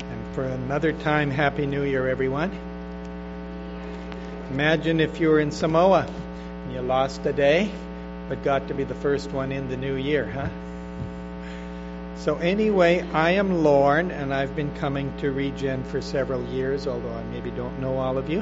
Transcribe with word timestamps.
And 0.00 0.34
for 0.34 0.44
another 0.44 0.92
time, 0.92 1.30
Happy 1.30 1.66
New 1.66 1.84
Year, 1.84 2.08
everyone. 2.08 2.50
Imagine 4.50 5.00
if 5.00 5.20
you 5.20 5.28
were 5.28 5.40
in 5.40 5.50
Samoa 5.50 6.06
and 6.64 6.72
you 6.72 6.80
lost 6.80 7.24
a 7.26 7.32
day, 7.32 7.70
but 8.28 8.42
got 8.42 8.68
to 8.68 8.74
be 8.74 8.84
the 8.84 8.94
first 8.94 9.30
one 9.30 9.52
in 9.52 9.68
the 9.68 9.76
new 9.76 9.96
year, 9.96 10.26
huh? 10.30 10.48
So, 12.16 12.36
anyway, 12.36 13.02
I 13.12 13.32
am 13.32 13.64
Lorne, 13.64 14.10
and 14.10 14.32
I've 14.32 14.54
been 14.54 14.74
coming 14.76 15.12
to 15.18 15.30
Regen 15.30 15.82
for 15.84 16.00
several 16.00 16.44
years, 16.46 16.86
although 16.86 17.12
I 17.12 17.22
maybe 17.24 17.50
don't 17.50 17.80
know 17.80 17.98
all 17.98 18.18
of 18.18 18.30
you. 18.30 18.40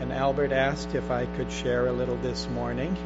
And 0.00 0.12
Albert 0.12 0.52
asked 0.52 0.94
if 0.94 1.10
I 1.10 1.26
could 1.26 1.50
share 1.52 1.86
a 1.86 1.92
little 1.92 2.16
this 2.16 2.48
morning 2.48 2.96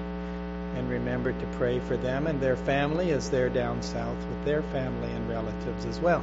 and 0.75 0.91
remember 0.91 1.33
to 1.33 1.47
pray 1.59 1.81
for 1.81 1.97
them 1.97 2.27
and 2.27 2.41
their 2.41 2.57
family 2.57 3.13
as 3.13 3.31
they're 3.31 3.51
down 3.51 3.83
south 3.83 4.17
with 4.17 4.45
their 4.45 4.63
family 4.63 5.11
and 5.11 5.29
relatives 5.29 5.85
as 5.85 6.01
well. 6.01 6.23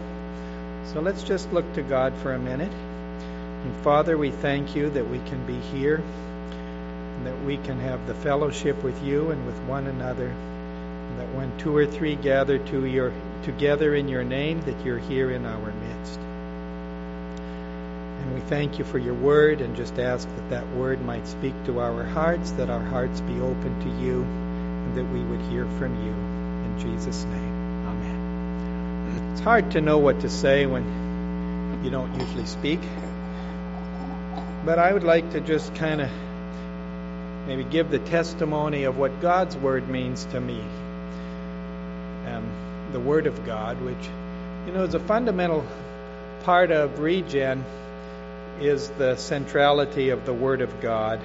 So, 0.86 1.00
let's 1.00 1.24
just 1.24 1.54
look 1.54 1.72
to 1.74 1.84
God 1.84 2.14
for 2.18 2.34
a 2.34 2.40
minute. 2.40 2.72
And 2.72 3.76
Father, 3.84 4.18
we 4.18 4.32
thank 4.32 4.76
you 4.76 4.90
that 4.90 5.08
we 5.08 5.20
can 5.20 5.46
be 5.46 5.60
here 5.78 5.98
and 5.98 7.28
that 7.28 7.46
we 7.46 7.58
can 7.58 7.80
have 7.80 8.08
the 8.08 8.16
fellowship 8.16 8.84
with 8.84 9.04
you 9.04 9.30
and 9.30 9.46
with 9.46 9.58
one 9.66 9.86
another. 9.86 10.34
That 11.18 11.34
when 11.36 11.58
two 11.58 11.76
or 11.76 11.86
three 11.86 12.16
gather 12.16 12.58
to 12.58 12.86
your 12.86 13.14
together 13.44 13.96
in 13.96 14.08
your 14.08 14.24
name 14.24 14.62
that 14.62 14.86
you're 14.86 15.00
here 15.00 15.32
in 15.32 15.46
our 15.46 15.72
midst. 15.72 16.20
And 18.20 18.36
we 18.36 18.42
thank 18.42 18.78
you 18.78 18.86
for 18.86 19.00
your 19.00 19.16
word 19.16 19.62
and 19.62 19.76
just 19.76 19.98
ask 19.98 20.28
that 20.28 20.50
that 20.52 20.68
word 20.76 21.04
might 21.04 21.28
speak 21.28 21.54
to 21.66 21.80
our 21.80 22.04
hearts, 22.04 22.52
that 22.52 22.70
our 22.70 22.84
hearts 22.84 23.20
be 23.22 23.40
open 23.40 23.80
to 23.80 23.90
you, 24.04 24.22
and 24.22 24.96
that 24.96 25.06
we 25.06 25.24
would 25.24 25.42
hear 25.50 25.66
from 25.80 25.96
you. 26.06 26.12
In 26.12 26.80
Jesus' 26.80 27.24
name, 27.26 27.88
amen. 27.88 29.32
It's 29.32 29.42
hard 29.42 29.72
to 29.72 29.82
know 29.82 29.98
what 29.98 30.20
to 30.22 30.30
say 30.30 30.68
when 30.68 31.82
you 31.84 31.90
don't 31.90 32.20
usually 32.20 32.46
speak. 32.46 32.80
But 34.64 34.78
I 34.78 34.94
would 34.94 35.04
like 35.04 35.32
to 35.32 35.42
just 35.42 35.74
kind 35.74 36.02
of 36.02 36.10
maybe 37.48 37.64
give 37.64 37.90
the 37.90 37.98
testimony 37.98 38.84
of 38.84 38.98
what 38.98 39.20
God's 39.20 39.58
word 39.58 39.90
means 39.90 40.26
to 40.26 40.40
me. 40.40 40.64
The 42.92 43.00
Word 43.00 43.26
of 43.26 43.46
God, 43.46 43.82
which, 43.82 44.10
you 44.68 44.74
know, 44.74 44.84
is 44.84 44.94
a 44.94 45.00
fundamental 45.00 45.66
part 46.44 46.72
of 46.72 47.00
regen, 47.00 47.64
is 48.60 48.90
the 48.90 49.16
centrality 49.16 50.10
of 50.10 50.26
the 50.26 50.34
Word 50.34 50.62
of 50.62 50.82
God. 50.82 51.22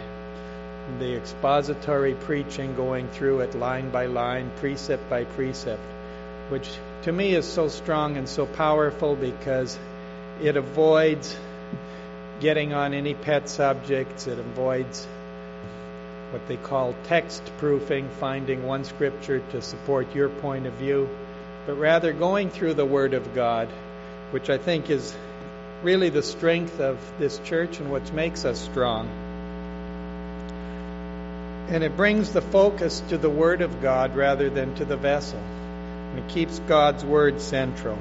The 1.01 1.17
expository 1.17 2.15
preaching 2.15 2.77
going 2.77 3.09
through 3.09 3.41
it 3.41 3.57
line 3.57 3.91
by 3.91 4.07
line, 4.07 4.51
precept 4.57 5.11
by 5.11 5.25
precept, 5.25 5.83
which 6.51 6.71
to 7.03 7.13
me 7.13 7.35
is 7.35 7.45
so 7.45 7.67
strong 7.67 8.17
and 8.17 8.29
so 8.29 8.47
powerful 8.47 9.17
because 9.17 9.77
it 10.41 10.57
avoids 10.57 11.37
getting 12.41 12.73
on 12.75 12.95
any 12.95 13.15
pet 13.15 13.49
subjects, 13.49 14.29
it 14.29 14.39
avoids 14.39 15.05
what 16.31 16.47
they 16.47 16.57
call 16.57 16.95
text 17.05 17.43
proofing, 17.59 18.09
finding 18.21 18.65
one 18.65 18.85
scripture 18.85 19.41
to 19.51 19.63
support 19.63 20.15
your 20.15 20.29
point 20.29 20.67
of 20.67 20.75
view 20.75 21.09
but 21.67 21.75
rather 21.75 22.13
going 22.13 22.49
through 22.49 22.75
the 22.75 22.87
Word 22.87 23.13
of 23.13 23.35
God, 23.35 23.69
which 24.31 24.49
I 24.49 24.57
think 24.57 24.89
is 24.89 25.15
really 25.83 26.09
the 26.09 26.23
strength 26.23 26.81
of 26.81 26.99
this 27.19 27.39
church 27.41 27.81
and 27.81 27.91
what 27.91 28.13
makes 28.13 28.45
us 28.45 28.61
strong. 28.61 29.09
And 31.69 31.83
it 31.83 31.97
brings 31.97 32.33
the 32.33 32.41
focus 32.41 33.01
to 33.09 33.19
the 33.19 33.29
Word 33.29 33.61
of 33.61 33.83
God 33.83 34.15
rather 34.15 34.49
than 34.49 34.77
to 34.77 34.85
the 34.85 34.97
vessel. 34.97 35.41
And 35.41 36.21
it 36.21 36.29
keeps 36.29 36.61
God's 36.61 37.05
Word 37.05 37.41
central. 37.41 37.99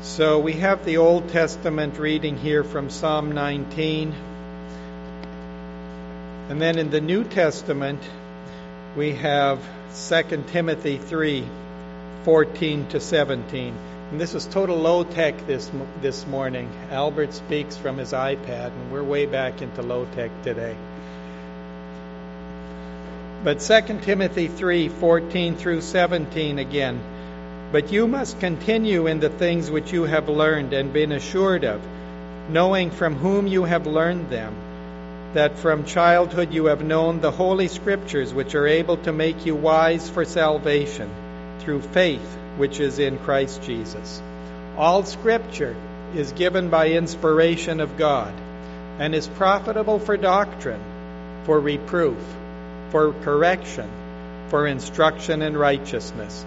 So 0.00 0.38
we 0.38 0.54
have 0.54 0.84
the 0.86 0.96
Old 0.96 1.28
Testament 1.28 1.98
reading 1.98 2.38
here 2.38 2.64
from 2.64 2.88
Psalm 2.88 3.32
19. 3.32 4.14
And 6.48 6.60
then 6.60 6.78
in 6.78 6.90
the 6.90 7.00
New 7.00 7.24
Testament, 7.24 8.02
we 8.96 9.12
have 9.12 9.60
2 10.08 10.44
Timothy 10.48 10.96
3. 10.96 11.46
14 12.24 12.86
to 12.88 13.00
17. 13.00 13.74
And 14.12 14.20
this 14.20 14.34
is 14.34 14.46
total 14.46 14.76
low 14.76 15.04
tech 15.04 15.46
this 15.46 15.70
this 16.02 16.26
morning. 16.26 16.70
Albert 16.90 17.32
speaks 17.32 17.76
from 17.76 17.96
his 17.96 18.12
iPad, 18.12 18.66
and 18.66 18.92
we're 18.92 19.02
way 19.02 19.26
back 19.26 19.62
into 19.62 19.82
low 19.82 20.04
tech 20.14 20.30
today. 20.42 20.76
But 23.42 23.60
2 23.60 24.00
Timothy 24.02 24.48
3 24.48 24.88
14 24.88 25.56
through 25.56 25.80
17 25.80 26.58
again. 26.58 27.00
But 27.72 27.90
you 27.90 28.06
must 28.06 28.38
continue 28.38 29.06
in 29.06 29.18
the 29.18 29.30
things 29.30 29.70
which 29.70 29.92
you 29.92 30.04
have 30.04 30.28
learned 30.28 30.74
and 30.74 30.92
been 30.92 31.12
assured 31.12 31.64
of, 31.64 31.80
knowing 32.50 32.90
from 32.90 33.14
whom 33.14 33.46
you 33.46 33.64
have 33.64 33.86
learned 33.86 34.28
them, 34.28 34.54
that 35.32 35.58
from 35.58 35.86
childhood 35.86 36.52
you 36.52 36.66
have 36.66 36.84
known 36.84 37.20
the 37.20 37.30
Holy 37.30 37.68
Scriptures, 37.68 38.34
which 38.34 38.54
are 38.54 38.66
able 38.66 38.98
to 38.98 39.12
make 39.12 39.46
you 39.46 39.56
wise 39.56 40.10
for 40.10 40.26
salvation 40.26 41.10
through 41.62 41.80
faith 41.80 42.38
which 42.56 42.80
is 42.80 42.98
in 42.98 43.18
Christ 43.18 43.62
Jesus. 43.62 44.20
All 44.76 45.04
Scripture 45.04 45.76
is 46.14 46.32
given 46.32 46.68
by 46.68 46.90
inspiration 46.90 47.80
of 47.80 47.96
God 47.96 48.34
and 48.98 49.14
is 49.14 49.26
profitable 49.26 49.98
for 49.98 50.16
doctrine, 50.16 50.82
for 51.44 51.58
reproof, 51.58 52.18
for 52.90 53.12
correction, 53.22 53.88
for 54.48 54.66
instruction 54.66 55.40
in 55.40 55.56
righteousness, 55.56 56.44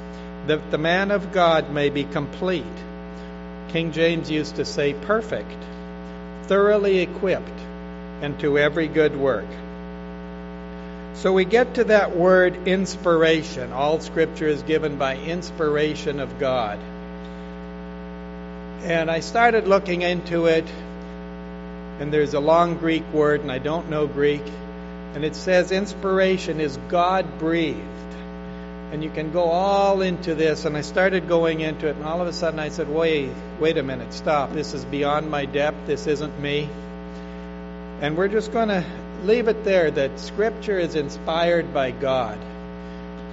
that 0.48 0.70
the 0.70 0.78
man 0.78 1.12
of 1.12 1.32
God 1.32 1.72
may 1.72 1.90
be 1.90 2.04
complete. 2.04 2.64
King 3.70 3.92
James 3.92 4.30
used 4.30 4.58
to 4.58 4.66
say 4.66 4.94
perfect, 4.94 5.58
thoroughly 6.44 7.00
equipped, 7.00 7.60
and 8.22 8.40
to 8.40 8.60
every 8.60 8.88
good 8.88 9.18
work. 9.18 9.48
So 11.16 11.32
we 11.32 11.46
get 11.46 11.76
to 11.76 11.86
that 11.86 12.16
word 12.16 12.68
inspiration. 12.68 13.72
All 13.72 14.00
scripture 14.02 14.48
is 14.48 14.62
given 14.64 14.98
by 14.98 15.16
inspiration 15.16 16.20
of 16.20 16.40
God. 16.40 16.78
And 18.84 19.10
I 19.10 19.22
started 19.22 19.68
looking 19.68 20.02
into 20.02 20.46
it, 20.46 20.66
and 22.00 22.14
there's 22.14 22.34
a 22.34 22.40
long 22.40 22.78
Greek 22.78 23.04
word, 23.14 23.42
and 23.42 23.52
I 23.52 23.60
don't 23.60 23.90
know 23.90 24.08
Greek, 24.08 24.44
and 25.14 25.24
it 25.24 25.36
says 25.36 25.72
inspiration 25.72 26.60
is 26.60 26.78
God 26.90 27.40
breathed. 27.40 27.80
And 28.92 29.04
you 29.04 29.10
can 29.10 29.32
go 29.32 29.46
all 29.46 30.02
into 30.02 30.36
this, 30.36 30.66
and 30.66 30.78
I 30.78 30.82
started 30.82 31.28
going 31.28 31.62
into 31.62 31.88
it, 31.88 31.96
and 31.96 32.06
all 32.06 32.22
of 32.22 32.28
a 32.28 32.34
sudden 32.34 32.60
I 32.60 32.70
said, 32.70 32.90
wait, 32.90 33.32
wait 33.60 33.78
a 33.78 33.84
minute, 33.84 34.14
stop. 34.14 34.52
This 34.52 34.74
is 34.74 34.84
beyond 34.86 35.32
my 35.32 35.46
depth. 35.46 35.88
This 35.88 36.08
isn't 36.08 36.40
me. 36.40 36.70
And 38.02 38.18
we're 38.18 38.28
just 38.28 38.52
going 38.52 38.68
to 38.68 38.86
leave 39.24 39.48
it 39.48 39.64
there 39.64 39.90
that 39.90 40.20
Scripture 40.20 40.78
is 40.78 40.96
inspired 40.96 41.74
by 41.74 41.92
God. 41.92 42.38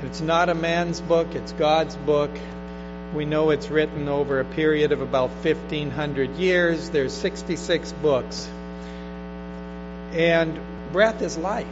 It's 0.04 0.20
not 0.20 0.48
a 0.48 0.54
man's 0.54 1.00
book, 1.00 1.34
it's 1.34 1.52
God's 1.52 1.96
book. 1.96 2.30
We 3.12 3.24
know 3.24 3.50
it's 3.50 3.68
written 3.68 4.08
over 4.08 4.40
a 4.40 4.44
period 4.44 4.92
of 4.92 5.00
about 5.00 5.30
1500 5.30 6.36
years. 6.36 6.90
There's 6.90 7.12
66 7.12 7.92
books. 7.92 8.48
And 10.12 10.58
breath 10.92 11.20
is 11.22 11.36
life. 11.36 11.66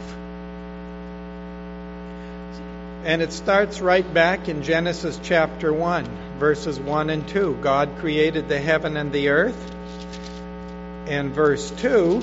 And 3.03 3.21
it 3.21 3.31
starts 3.31 3.81
right 3.81 4.13
back 4.13 4.49
in 4.49 4.63
Genesis 4.63 5.19
chapter 5.23 5.73
1, 5.73 6.37
verses 6.37 6.79
1 6.79 7.09
and 7.09 7.27
2. 7.27 7.57
God 7.61 7.97
created 7.97 8.49
the 8.49 8.59
heaven 8.59 8.97
and 8.97 9.11
the 9.11 9.29
earth. 9.29 9.75
And 11.07 11.33
verse 11.33 11.71
2 11.71 12.21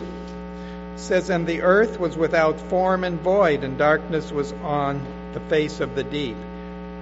says, 0.99 1.31
And 1.31 1.47
the 1.47 1.63
earth 1.63 1.99
was 1.99 2.17
without 2.17 2.61
form 2.61 3.05
and 3.05 3.21
void, 3.21 3.65
and 3.65 3.79
darkness 3.79 4.31
was 4.31 4.53
on 4.53 5.01
the 5.33 5.41
face 5.41 5.81
of 5.81 5.95
the 5.95 6.05
deep. 6.05 6.37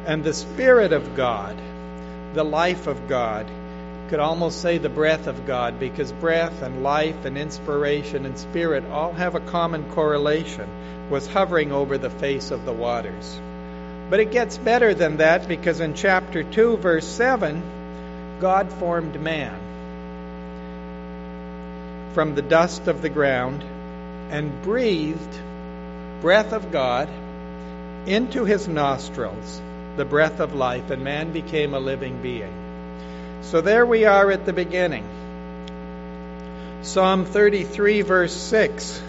And 0.06 0.22
the 0.22 0.34
Spirit 0.34 0.93
of 0.93 1.16
God, 1.16 1.56
the 2.34 2.44
life 2.44 2.87
of 2.87 3.08
God, 3.08 3.46
could 4.08 4.20
almost 4.20 4.62
say 4.62 4.78
the 4.78 4.88
breath 4.88 5.26
of 5.26 5.46
God, 5.46 5.81
because 5.81 6.12
breath 6.12 6.62
and 6.62 6.82
life 6.82 7.25
and 7.25 7.37
inspiration 7.37 8.25
and 8.25 8.38
spirit 8.38 8.84
all 8.87 9.12
have 9.12 9.34
a 9.34 9.40
common 9.40 9.90
correlation, 9.93 11.10
was 11.10 11.26
hovering 11.26 11.72
over 11.72 11.98
the 11.98 12.10
face 12.10 12.50
of 12.50 12.64
the 12.64 12.72
waters. 12.72 13.40
But 14.08 14.20
it 14.20 14.31
gets 14.31 14.58
better 14.58 14.94
than 14.94 15.16
that 15.16 15.48
because 15.48 15.81
in 15.81 15.94
chapter 15.94 16.44
2, 16.44 16.76
verse 16.76 17.06
7, 17.06 18.38
God 18.40 18.70
formed 18.70 19.20
man 19.20 19.66
from 22.14 22.34
the 22.34 22.43
dust 22.43 22.87
of 22.87 23.02
the 23.02 23.08
ground 23.08 23.64
and 24.31 24.62
breathed 24.62 25.40
breath 26.20 26.52
of 26.52 26.73
God 26.73 27.08
into 28.06 28.44
his 28.44 28.69
nostrils, 28.69 29.61
the 29.96 30.05
breath 30.05 30.40
of 30.40 30.55
life, 30.55 30.90
and 30.90 31.02
man 31.02 31.32
became 31.32 31.75
a 31.75 31.81
living 31.81 32.23
being. 32.23 32.52
So 33.43 33.61
there 33.61 33.87
we 33.87 34.05
are 34.05 34.31
at 34.31 34.46
the 34.46 34.52
beginning. 34.52 35.05
Psalm 36.82 37.25
33, 37.25 38.02
verse 38.02 38.34
6, 38.34 39.02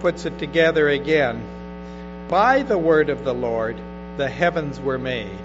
puts 0.00 0.24
it 0.24 0.38
together 0.38 0.88
again. 0.88 2.26
By 2.28 2.62
the 2.62 2.78
word 2.78 3.10
of 3.10 3.24
the 3.24 3.34
Lord, 3.34 3.76
the 4.16 4.28
heavens 4.28 4.80
were 4.80 4.98
made, 4.98 5.38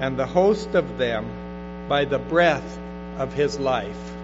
and 0.00 0.18
the 0.18 0.26
host 0.26 0.74
of 0.74 0.98
them 0.98 1.86
by 1.88 2.04
the 2.04 2.18
breath 2.18 2.78
of 3.18 3.32
his 3.32 3.58
life. 3.58 4.15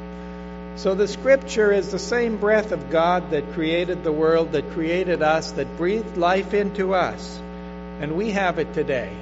So 0.77 0.95
the 0.95 1.09
scripture 1.09 1.73
is 1.73 1.91
the 1.91 1.99
same 1.99 2.39
breath 2.39 2.73
of 2.73 2.91
God 2.91 3.31
that 3.31 3.53
created 3.53 4.03
the 4.03 4.13
world, 4.13 4.53
that 4.53 4.71
created 4.73 5.23
us, 5.23 5.53
that 5.53 5.77
breathed 5.77 6.17
life 6.17 6.55
into 6.55 6.95
us. 6.95 7.39
And 8.01 8.17
we 8.17 8.31
have 8.31 8.59
it 8.59 8.73
today. 8.75 9.13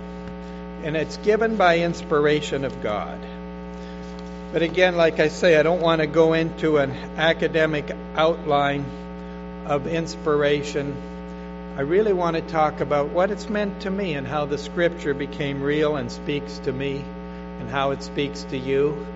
And 0.85 0.97
it's 0.97 1.17
given 1.19 1.57
by 1.57 1.81
inspiration 1.81 2.65
of 2.65 2.83
God. 2.83 3.19
But 4.53 4.63
again, 4.63 4.97
like 4.97 5.21
I 5.21 5.29
say, 5.29 5.57
I 5.57 5.63
don't 5.63 5.83
want 5.83 6.01
to 6.01 6.07
go 6.07 6.33
into 6.33 6.79
an 6.79 6.91
academic 7.19 7.91
outline 8.17 8.85
of 9.67 9.87
inspiration 9.87 10.97
I 11.81 11.83
really 11.83 12.13
want 12.13 12.37
to 12.37 12.43
talk 12.43 12.81
about 12.81 13.09
what 13.09 13.31
it's 13.31 13.49
meant 13.49 13.83
to 13.83 13.91
me 13.91 14.13
and 14.13 14.27
how 14.27 14.45
the 14.45 14.59
scripture 14.59 15.15
became 15.15 15.63
real 15.63 15.97
and 15.97 16.13
speaks 16.13 16.59
to 16.65 16.73
me 16.73 17.03
and 17.59 17.71
how 17.71 17.93
it 17.93 18.03
speaks 18.03 18.43
to 18.51 18.59
you. 18.59 19.07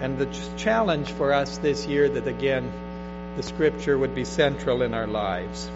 And 0.00 0.18
the 0.18 0.26
challenge 0.56 1.12
for 1.12 1.32
us 1.32 1.58
this 1.58 1.86
year 1.86 2.08
that 2.08 2.26
again, 2.28 2.70
the 3.36 3.42
scripture 3.42 3.98
would 3.98 4.14
be 4.14 4.24
central 4.24 4.82
in 4.82 4.94
our 4.94 5.06
lives. 5.06 5.70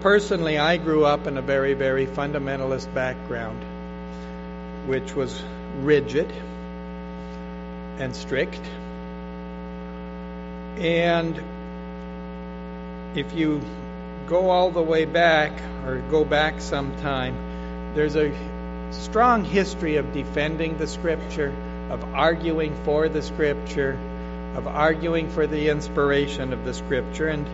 Personally, 0.00 0.58
I 0.58 0.76
grew 0.76 1.04
up 1.04 1.26
in 1.26 1.36
a 1.36 1.42
very, 1.42 1.74
very 1.74 2.06
fundamentalist 2.06 2.92
background, 2.94 3.64
which 4.88 5.14
was 5.14 5.42
rigid 5.80 6.30
and 7.98 8.14
strict. 8.14 8.60
And 10.78 11.40
if 13.16 13.32
you 13.32 13.62
go 14.26 14.50
all 14.50 14.70
the 14.70 14.82
way 14.82 15.04
back 15.06 15.52
or 15.84 15.98
go 16.10 16.24
back 16.24 16.60
sometime, 16.60 17.94
there's 17.94 18.16
a 18.16 18.32
strong 18.92 19.44
history 19.44 19.96
of 19.96 20.12
defending 20.12 20.76
the 20.76 20.86
Scripture, 20.86 21.54
of 21.90 22.02
arguing 22.14 22.74
for 22.84 23.08
the 23.08 23.22
Scripture, 23.22 23.98
of 24.54 24.66
arguing 24.66 25.30
for 25.30 25.46
the 25.46 25.68
inspiration 25.68 26.52
of 26.52 26.64
the 26.64 26.74
Scripture, 26.74 27.28
and 27.28 27.46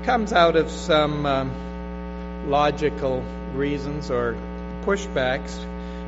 it 0.00 0.06
comes 0.06 0.32
out 0.32 0.56
of 0.56 0.70
some 0.70 1.26
um, 1.26 2.50
logical 2.50 3.22
reasons 3.54 4.10
or 4.10 4.36
pushbacks. 4.82 5.66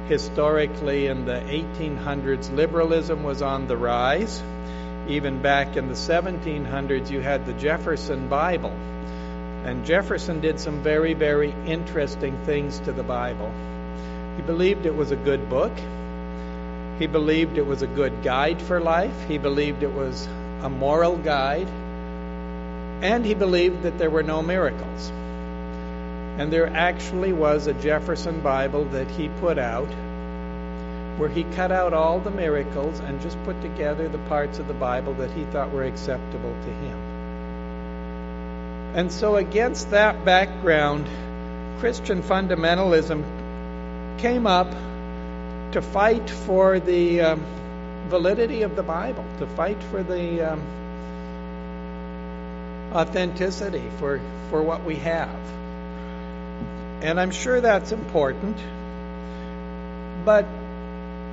Historically, 0.08 1.06
in 1.06 1.24
the 1.24 1.40
1800s, 1.40 2.54
liberalism 2.54 3.22
was 3.22 3.40
on 3.40 3.68
the 3.68 3.76
rise. 3.76 4.42
Even 5.08 5.40
back 5.42 5.76
in 5.76 5.88
the 5.88 5.94
1700s, 5.94 7.10
you 7.10 7.20
had 7.20 7.46
the 7.46 7.52
Jefferson 7.54 8.28
Bible 8.28 8.76
and 9.64 9.86
Jefferson 9.86 10.40
did 10.40 10.58
some 10.58 10.82
very, 10.82 11.14
very 11.14 11.54
interesting 11.66 12.36
things 12.44 12.80
to 12.80 12.92
the 12.92 13.04
Bible. 13.04 13.52
He 14.36 14.42
believed 14.42 14.86
it 14.86 14.94
was 14.94 15.12
a 15.12 15.16
good 15.16 15.48
book. 15.48 15.72
He 16.98 17.06
believed 17.06 17.58
it 17.58 17.66
was 17.66 17.82
a 17.82 17.86
good 17.86 18.22
guide 18.22 18.60
for 18.60 18.80
life. 18.80 19.28
He 19.28 19.38
believed 19.38 19.82
it 19.82 19.92
was 19.92 20.26
a 20.62 20.68
moral 20.68 21.16
guide. 21.16 21.68
And 23.02 23.24
he 23.24 23.34
believed 23.34 23.82
that 23.82 23.98
there 23.98 24.10
were 24.10 24.22
no 24.22 24.42
miracles. 24.42 25.10
And 26.38 26.52
there 26.52 26.68
actually 26.68 27.32
was 27.32 27.66
a 27.66 27.74
Jefferson 27.74 28.40
Bible 28.40 28.84
that 28.86 29.10
he 29.10 29.28
put 29.40 29.58
out 29.58 29.88
where 31.18 31.28
he 31.28 31.44
cut 31.44 31.70
out 31.70 31.92
all 31.92 32.20
the 32.20 32.30
miracles 32.30 32.98
and 33.00 33.20
just 33.20 33.42
put 33.44 33.60
together 33.60 34.08
the 34.08 34.18
parts 34.18 34.58
of 34.58 34.66
the 34.66 34.74
Bible 34.74 35.12
that 35.14 35.30
he 35.32 35.44
thought 35.44 35.70
were 35.70 35.84
acceptable 35.84 36.54
to 36.64 36.70
him. 36.70 36.98
And 38.94 39.12
so, 39.12 39.36
against 39.36 39.90
that 39.90 40.24
background, 40.24 41.06
Christian 41.80 42.22
fundamentalism 42.22 43.24
came 44.18 44.46
up 44.46 44.72
to 45.72 45.82
fight 45.82 46.28
for 46.28 46.78
the 46.78 47.20
um, 47.20 47.44
validity 48.08 48.62
of 48.62 48.76
the 48.76 48.82
Bible, 48.82 49.24
to 49.38 49.46
fight 49.46 49.82
for 49.84 50.02
the 50.02 50.52
um, 50.52 50.60
authenticity, 52.92 53.88
for, 53.98 54.20
for 54.50 54.62
what 54.62 54.84
we 54.84 54.96
have. 54.96 55.34
And 57.02 57.18
I'm 57.18 57.30
sure 57.30 57.60
that's 57.60 57.90
important, 57.90 58.56
but 60.24 60.44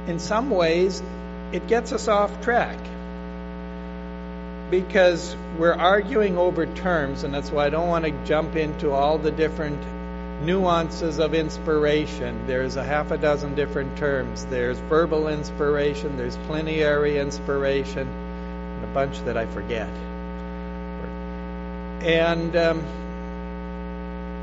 in 0.08 0.20
some 0.20 0.50
ways, 0.50 1.04
it 1.52 1.68
gets 1.68 1.92
us 1.92 2.08
off 2.08 2.42
track 2.42 2.80
because 4.72 5.36
we're 5.58 5.74
arguing 5.74 6.38
over 6.38 6.66
terms, 6.66 7.24
and 7.24 7.34
that's 7.34 7.52
why 7.52 7.66
I 7.66 7.70
don't 7.70 7.88
want 7.88 8.06
to 8.06 8.12
jump 8.26 8.56
into 8.56 8.92
all 8.92 9.18
the 9.18 9.32
different 9.32 9.99
nuances 10.42 11.20
of 11.20 11.34
inspiration. 11.34 12.48
There's 12.48 12.76
a 12.76 12.84
half 12.84 13.12
a 13.12 13.18
dozen 13.18 13.56
different 13.56 13.98
terms. 13.98 14.46
There's 14.46 14.78
verbal 14.80 15.28
inspiration, 15.28 16.18
there's 16.18 16.38
plenary 16.48 17.18
inspiration, 17.18 18.08
and 18.08 18.84
a 18.84 18.88
bunch 18.94 19.20
that 19.26 19.38
I 19.38 19.46
forget. 19.48 19.90
And, 22.02 22.56
um, 22.56 22.84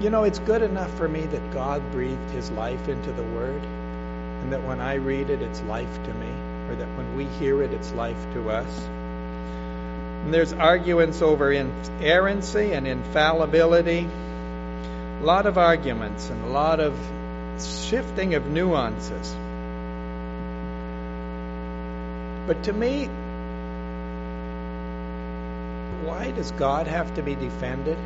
you 0.03 0.11
know, 0.11 0.25
it's 0.25 0.39
good 0.41 0.61
enough 0.63 0.95
for 0.99 1.09
me 1.09 1.23
that 1.23 1.53
God 1.53 1.83
breathed 1.93 2.31
His 2.31 2.51
life 2.51 2.89
into 2.89 3.13
the 3.13 3.23
Word, 3.23 3.63
and 3.63 4.53
that 4.53 4.63
when 4.65 4.81
I 4.81 4.95
read 4.95 5.31
it, 5.31 5.41
it's 5.41 5.63
life 5.63 6.03
to 6.05 6.13
me, 6.13 6.29
or 6.69 6.77
that 6.77 6.89
when 6.99 7.17
we 7.17 7.25
hear 7.25 7.63
it, 7.63 7.73
it's 7.73 7.93
life 7.93 8.23
to 8.35 8.51
us. 8.51 8.89
And 10.27 10.35
there's 10.35 10.53
arguments 10.53 11.23
over 11.23 11.51
inerrancy 11.53 12.73
and 12.73 12.87
infallibility. 12.87 14.09
A 15.21 15.25
lot 15.25 15.47
of 15.47 15.57
arguments 15.57 16.29
and 16.31 16.45
a 16.45 16.49
lot 16.49 16.79
of 16.79 16.95
shifting 17.61 18.35
of 18.35 18.47
nuances. 18.47 19.35
But 22.47 22.63
to 22.65 22.73
me, 22.73 23.07
why 26.07 26.31
does 26.31 26.53
God 26.53 26.87
have 26.87 27.15
to 27.15 27.23
be 27.23 27.35
defended? 27.35 27.99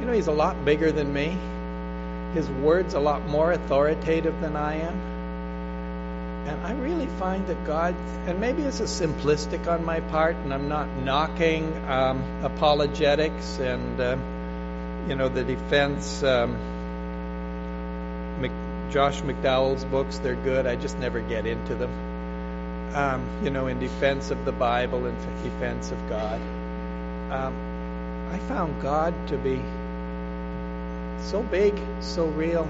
You 0.00 0.06
know, 0.06 0.12
He's 0.12 0.26
a 0.26 0.32
lot 0.32 0.64
bigger 0.64 0.90
than 0.90 1.12
me. 1.12 1.36
His 2.34 2.48
word's 2.48 2.94
a 2.94 3.00
lot 3.00 3.26
more 3.26 3.52
authoritative 3.52 4.40
than 4.40 4.56
I 4.56 4.80
am. 4.80 4.94
And 6.48 6.66
I 6.66 6.72
really 6.72 7.06
find 7.06 7.46
that 7.46 7.64
God, 7.64 7.94
and 8.26 8.40
maybe 8.40 8.62
it's 8.62 8.80
a 8.80 8.84
simplistic 8.84 9.68
on 9.68 9.84
my 9.84 10.00
part, 10.00 10.36
and 10.36 10.52
I'm 10.52 10.68
not 10.68 10.88
knocking 10.88 11.72
um, 11.88 12.22
apologetics 12.42 13.58
and, 13.58 14.00
uh, 14.00 14.16
you 15.08 15.14
know, 15.14 15.28
the 15.28 15.44
defense. 15.44 16.22
Um, 16.22 16.56
Mc, 18.40 18.52
Josh 18.90 19.20
McDowell's 19.20 19.84
books, 19.84 20.18
they're 20.18 20.34
good. 20.34 20.66
I 20.66 20.76
just 20.76 20.98
never 20.98 21.20
get 21.20 21.46
into 21.46 21.74
them. 21.74 22.94
Um, 22.94 23.44
you 23.44 23.50
know, 23.50 23.68
in 23.68 23.78
defense 23.78 24.30
of 24.30 24.44
the 24.44 24.52
Bible 24.52 25.06
and 25.06 25.16
defense 25.44 25.92
of 25.92 26.08
God. 26.08 26.40
Um, 27.30 28.28
I 28.32 28.38
found 28.38 28.82
God 28.82 29.14
to 29.28 29.36
be 29.36 29.60
so 31.22 31.42
big, 31.42 31.78
so 32.00 32.26
real, 32.26 32.68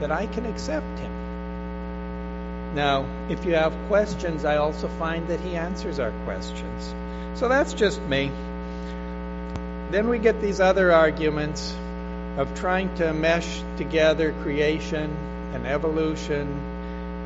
that 0.00 0.12
I 0.12 0.26
can 0.26 0.44
accept 0.46 0.98
Him. 0.98 2.74
Now, 2.74 3.06
if 3.28 3.44
you 3.44 3.54
have 3.54 3.72
questions, 3.88 4.44
I 4.44 4.56
also 4.56 4.88
find 4.88 5.28
that 5.28 5.40
He 5.40 5.56
answers 5.56 5.98
our 5.98 6.10
questions. 6.24 6.94
So 7.38 7.48
that's 7.48 7.72
just 7.72 8.00
me. 8.02 8.30
Then 9.92 10.08
we 10.08 10.18
get 10.18 10.40
these 10.40 10.58
other 10.58 10.90
arguments 10.90 11.76
of 12.38 12.54
trying 12.58 12.94
to 12.94 13.12
mesh 13.12 13.60
together 13.76 14.32
creation 14.42 15.14
and 15.52 15.66
evolution 15.66 16.48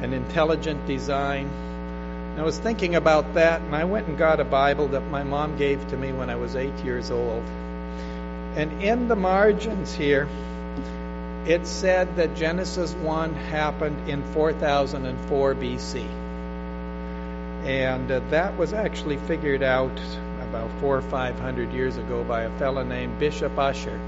and 0.03 0.13
intelligent 0.13 0.85
design. 0.85 1.47
And 1.47 2.41
I 2.41 2.43
was 2.43 2.59
thinking 2.59 2.97
about 2.97 3.35
that, 3.35 3.61
and 3.61 3.73
I 3.73 3.85
went 3.85 4.09
and 4.09 4.19
got 4.19 4.41
a 4.41 4.45
Bible 4.45 4.89
that 4.89 5.03
my 5.03 5.23
mom 5.23 5.57
gave 5.57 5.87
to 5.91 5.97
me 5.97 6.13
when 6.13 6.29
I 6.29 6.35
was 6.35 6.57
eight 6.57 6.77
years 6.85 7.13
old. 7.13 7.45
And 8.57 8.83
in 8.83 9.07
the 9.07 9.15
margins 9.15 9.95
here, 9.95 10.29
it 11.47 11.69
said 11.69 12.17
that 12.17 12.35
Genesis 12.35 12.93
1 12.95 13.33
happened 13.35 14.11
in 14.11 14.25
4004 14.33 15.55
BC. 15.55 16.05
And 17.65 18.11
uh, 18.11 18.19
that 18.31 18.57
was 18.57 18.73
actually 18.73 19.19
figured 19.19 19.63
out 19.63 19.97
about 20.49 20.71
four 20.81 20.97
or 20.97 21.03
five 21.03 21.39
hundred 21.39 21.73
years 21.73 21.97
ago 21.97 22.25
by 22.25 22.43
a 22.43 22.59
fellow 22.59 22.83
named 22.83 23.19
Bishop 23.19 23.59
Ussher, 23.59 23.99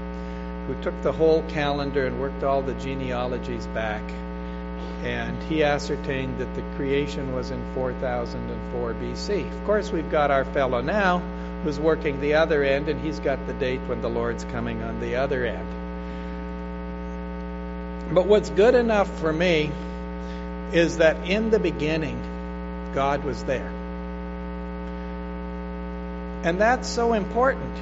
who 0.67 0.81
took 0.81 1.01
the 1.01 1.11
whole 1.11 1.43
calendar 1.43 2.05
and 2.05 2.19
worked 2.19 2.43
all 2.43 2.61
the 2.61 2.73
genealogies 2.75 3.67
back. 3.67 4.03
And 5.03 5.41
he 5.43 5.63
ascertained 5.63 6.39
that 6.39 6.53
the 6.55 6.61
creation 6.75 7.33
was 7.33 7.51
in 7.51 7.73
4004 7.73 8.93
BC. 8.95 9.51
Of 9.51 9.65
course, 9.65 9.91
we've 9.91 10.11
got 10.11 10.31
our 10.31 10.45
fellow 10.45 10.81
now 10.81 11.19
who's 11.63 11.79
working 11.79 12.19
the 12.21 12.35
other 12.35 12.63
end, 12.63 12.89
and 12.89 12.99
he's 13.01 13.19
got 13.19 13.45
the 13.47 13.53
date 13.53 13.81
when 13.81 14.01
the 14.01 14.09
Lord's 14.09 14.43
coming 14.45 14.83
on 14.83 14.99
the 14.99 15.15
other 15.15 15.45
end. 15.45 15.67
But 18.13 18.25
what's 18.25 18.49
good 18.49 18.75
enough 18.75 19.09
for 19.19 19.31
me 19.31 19.71
is 20.73 20.97
that 20.97 21.27
in 21.27 21.49
the 21.49 21.59
beginning, 21.59 22.21
God 22.93 23.23
was 23.23 23.43
there. 23.43 23.71
And 26.43 26.61
that's 26.61 26.87
so 26.87 27.13
important 27.13 27.75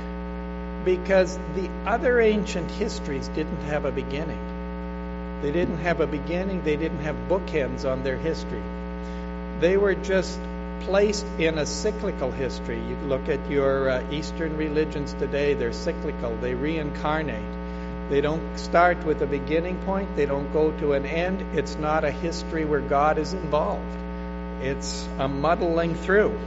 because 0.83 1.37
the 1.55 1.69
other 1.85 2.19
ancient 2.19 2.71
histories 2.71 3.27
didn't 3.29 3.61
have 3.63 3.85
a 3.85 3.91
beginning. 3.91 5.41
They 5.41 5.51
didn't 5.51 5.77
have 5.79 6.01
a 6.01 6.07
beginning, 6.07 6.63
they 6.63 6.77
didn't 6.77 7.01
have 7.01 7.15
bookends 7.29 7.85
on 7.85 8.03
their 8.03 8.17
history. 8.17 8.63
They 9.59 9.77
were 9.77 9.93
just 9.93 10.39
placed 10.81 11.25
in 11.37 11.59
a 11.59 11.65
cyclical 11.65 12.31
history. 12.31 12.79
You 12.79 12.95
look 13.07 13.29
at 13.29 13.51
your 13.51 13.89
uh, 13.89 14.11
Eastern 14.11 14.57
religions 14.57 15.13
today, 15.13 15.53
they're 15.53 15.73
cyclical, 15.73 16.35
they 16.37 16.55
reincarnate. 16.55 18.09
They 18.09 18.21
don't 18.21 18.57
start 18.57 19.03
with 19.05 19.21
a 19.21 19.27
beginning 19.27 19.77
point, 19.83 20.15
they 20.15 20.25
don't 20.25 20.51
go 20.53 20.71
to 20.79 20.93
an 20.93 21.05
end. 21.05 21.41
It's 21.57 21.75
not 21.75 22.05
a 22.05 22.11
history 22.11 22.65
where 22.65 22.81
God 22.81 23.19
is 23.19 23.33
involved, 23.33 23.95
it's 24.61 25.07
a 25.19 25.27
muddling 25.27 25.93
through. 25.93 26.39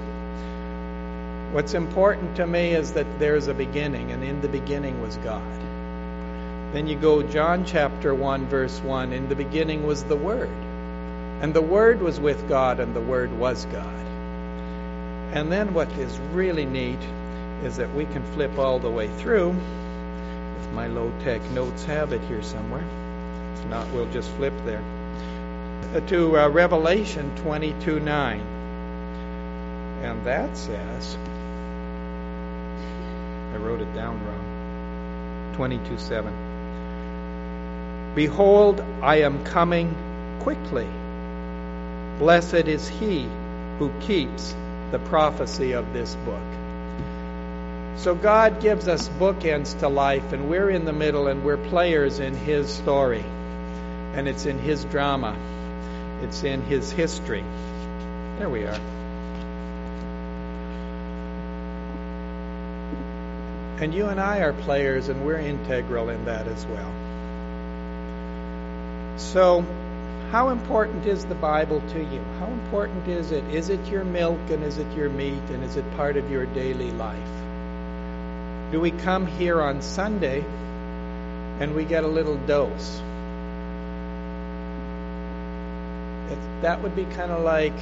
What's 1.52 1.74
important 1.74 2.36
to 2.36 2.46
me 2.46 2.74
is 2.74 2.92
that 2.92 3.18
there's 3.18 3.48
a 3.48 3.54
beginning, 3.54 4.12
and 4.12 4.22
in 4.22 4.40
the 4.40 4.48
beginning 4.48 5.00
was 5.02 5.16
God. 5.16 5.60
Then 6.72 6.86
you 6.86 6.94
go 6.96 7.22
John 7.22 7.64
chapter 7.64 8.14
1 8.14 8.46
verse 8.46 8.78
1, 8.78 9.12
in 9.12 9.28
the 9.28 9.34
beginning 9.34 9.84
was 9.84 10.04
the 10.04 10.14
word. 10.14 10.48
And 11.40 11.52
the 11.52 11.62
word 11.62 12.00
was 12.00 12.20
with 12.20 12.48
God 12.48 12.78
and 12.78 12.94
the 12.94 13.00
word 13.00 13.32
was 13.32 13.64
God. 13.64 14.06
And 15.32 15.50
then 15.50 15.74
what 15.74 15.90
is 15.92 16.16
really 16.32 16.66
neat 16.66 17.00
is 17.64 17.78
that 17.78 17.92
we 17.94 18.04
can 18.04 18.22
flip 18.34 18.56
all 18.58 18.78
the 18.78 18.90
way 18.90 19.08
through. 19.08 19.50
If 19.50 20.70
my 20.72 20.86
low 20.86 21.10
tech 21.24 21.42
notes 21.50 21.84
have 21.86 22.12
it 22.12 22.20
here 22.22 22.42
somewhere. 22.42 22.84
If 23.54 23.66
not, 23.66 23.88
we'll 23.88 24.10
just 24.12 24.30
flip 24.32 24.54
there. 24.64 24.82
To 26.06 26.38
uh, 26.38 26.48
Revelation 26.48 27.34
22 27.36 27.98
9. 27.98 28.40
And 30.02 30.24
that 30.26 30.56
says, 30.56 31.18
wrote 33.62 33.80
it 33.80 33.94
down 33.94 34.24
wrong. 34.24 35.52
22 35.54 35.98
7. 35.98 36.50
Behold, 38.14 38.84
I 39.02 39.22
am 39.22 39.44
coming 39.44 39.94
quickly. 40.40 40.88
Blessed 42.18 42.66
is 42.66 42.88
he 42.88 43.28
who 43.78 43.90
keeps 44.00 44.54
the 44.90 44.98
prophecy 44.98 45.72
of 45.72 45.92
this 45.92 46.14
book. 46.16 46.42
So 47.96 48.14
God 48.14 48.60
gives 48.60 48.88
us 48.88 49.08
bookends 49.08 49.78
to 49.80 49.88
life, 49.88 50.32
and 50.32 50.48
we're 50.48 50.70
in 50.70 50.84
the 50.84 50.92
middle, 50.92 51.28
and 51.28 51.44
we're 51.44 51.58
players 51.58 52.18
in 52.18 52.34
His 52.34 52.72
story. 52.72 53.24
And 54.14 54.26
it's 54.26 54.46
in 54.46 54.58
His 54.58 54.84
drama, 54.84 55.36
it's 56.22 56.42
in 56.42 56.62
His 56.62 56.90
history. 56.90 57.44
There 58.38 58.48
we 58.48 58.64
are. 58.64 58.99
And 63.80 63.94
you 63.94 64.08
and 64.08 64.20
I 64.20 64.40
are 64.40 64.52
players, 64.52 65.08
and 65.08 65.24
we're 65.24 65.38
integral 65.38 66.10
in 66.10 66.26
that 66.26 66.46
as 66.46 66.66
well. 66.66 66.92
So, 69.18 69.62
how 70.30 70.50
important 70.50 71.06
is 71.06 71.24
the 71.24 71.34
Bible 71.34 71.80
to 71.80 71.98
you? 71.98 72.20
How 72.38 72.48
important 72.48 73.08
is 73.08 73.32
it? 73.32 73.42
Is 73.44 73.70
it 73.70 73.86
your 73.86 74.04
milk 74.04 74.38
and 74.50 74.62
is 74.62 74.76
it 74.76 74.94
your 74.94 75.08
meat 75.08 75.42
and 75.48 75.64
is 75.64 75.76
it 75.76 75.96
part 75.96 76.18
of 76.18 76.30
your 76.30 76.44
daily 76.44 76.90
life? 76.90 77.18
Do 78.70 78.80
we 78.80 78.90
come 78.90 79.26
here 79.26 79.62
on 79.62 79.80
Sunday 79.80 80.44
and 81.58 81.74
we 81.74 81.86
get 81.86 82.04
a 82.04 82.08
little 82.08 82.36
dose? 82.36 83.00
It, 86.30 86.62
that 86.62 86.82
would 86.82 86.94
be 86.94 87.06
kind 87.16 87.32
of 87.32 87.42
like 87.42 87.78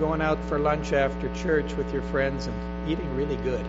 going 0.00 0.20
out 0.20 0.44
for 0.46 0.58
lunch 0.58 0.92
after 0.92 1.32
church 1.36 1.72
with 1.74 1.92
your 1.92 2.02
friends 2.02 2.48
and 2.48 2.90
eating 2.90 3.14
really 3.14 3.36
good 3.36 3.64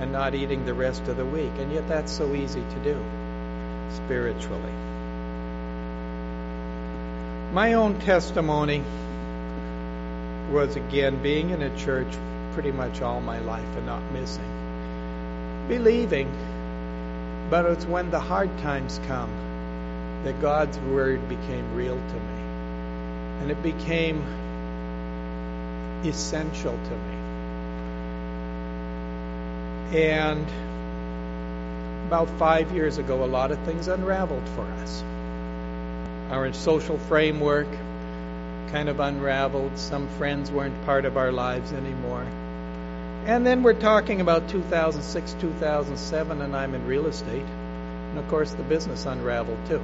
and 0.00 0.12
not 0.12 0.34
eating 0.34 0.64
the 0.64 0.74
rest 0.74 1.08
of 1.08 1.16
the 1.16 1.24
week. 1.24 1.52
And 1.58 1.72
yet 1.72 1.88
that's 1.88 2.12
so 2.12 2.34
easy 2.34 2.60
to 2.60 2.78
do 2.84 3.02
spiritually. 3.90 4.72
My 7.52 7.74
own 7.74 7.98
testimony 8.00 8.82
was 10.50 10.76
again 10.76 11.22
being 11.22 11.50
in 11.50 11.62
a 11.62 11.76
church 11.76 12.12
pretty 12.52 12.72
much 12.72 13.02
all 13.02 13.20
my 13.20 13.38
life 13.40 13.76
and 13.76 13.86
not 13.86 14.02
missing. 14.12 15.66
Believing, 15.68 16.30
but 17.50 17.66
it's 17.66 17.84
when 17.84 18.10
the 18.10 18.20
hard 18.20 18.56
times 18.58 19.00
come 19.06 19.30
that 20.24 20.40
God's 20.40 20.78
word 20.78 21.28
became 21.28 21.74
real 21.74 21.96
to 21.96 22.14
me. 22.14 22.42
And 23.40 23.50
it 23.50 23.62
became 23.62 24.22
essential 26.04 26.72
to 26.72 26.90
me. 26.90 27.15
And 29.92 30.46
about 32.06 32.30
five 32.38 32.72
years 32.72 32.98
ago, 32.98 33.24
a 33.24 33.26
lot 33.26 33.50
of 33.50 33.58
things 33.60 33.88
unraveled 33.88 34.48
for 34.50 34.62
us 34.62 35.04
our 36.30 36.52
social 36.52 36.98
framework 36.98 37.68
kind 38.72 38.88
of 38.88 39.00
unraveled. 39.00 39.78
Some 39.78 40.08
friends 40.18 40.50
weren't 40.50 40.84
part 40.84 41.04
of 41.04 41.16
our 41.16 41.30
lives 41.32 41.72
anymore. 41.72 42.26
And 43.26 43.46
then 43.46 43.62
we're 43.62 43.74
talking 43.74 44.20
about 44.20 44.48
2006, 44.48 45.34
2007, 45.40 46.42
and 46.42 46.56
I'm 46.56 46.74
in 46.74 46.86
real 46.86 47.06
estate. 47.06 47.44
And 47.44 48.18
of 48.18 48.28
course, 48.28 48.52
the 48.52 48.62
business 48.64 49.06
unraveled 49.06 49.58
too. 49.66 49.82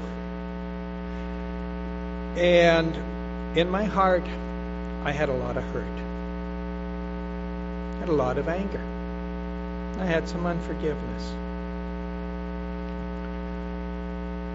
And 2.37 3.59
in 3.59 3.71
my 3.71 3.85
heart, 3.85 4.25
I 5.05 5.13
had 5.13 5.29
a 5.29 5.35
lot 5.35 5.57
of 5.57 5.65
hurt. 5.65 6.17
I 7.85 7.99
had 8.01 8.09
a 8.09 8.13
lot 8.13 8.39
of 8.39 8.49
anger. 8.49 9.02
I 9.99 10.07
had 10.07 10.29
some 10.29 10.47
unforgiveness. 10.47 11.31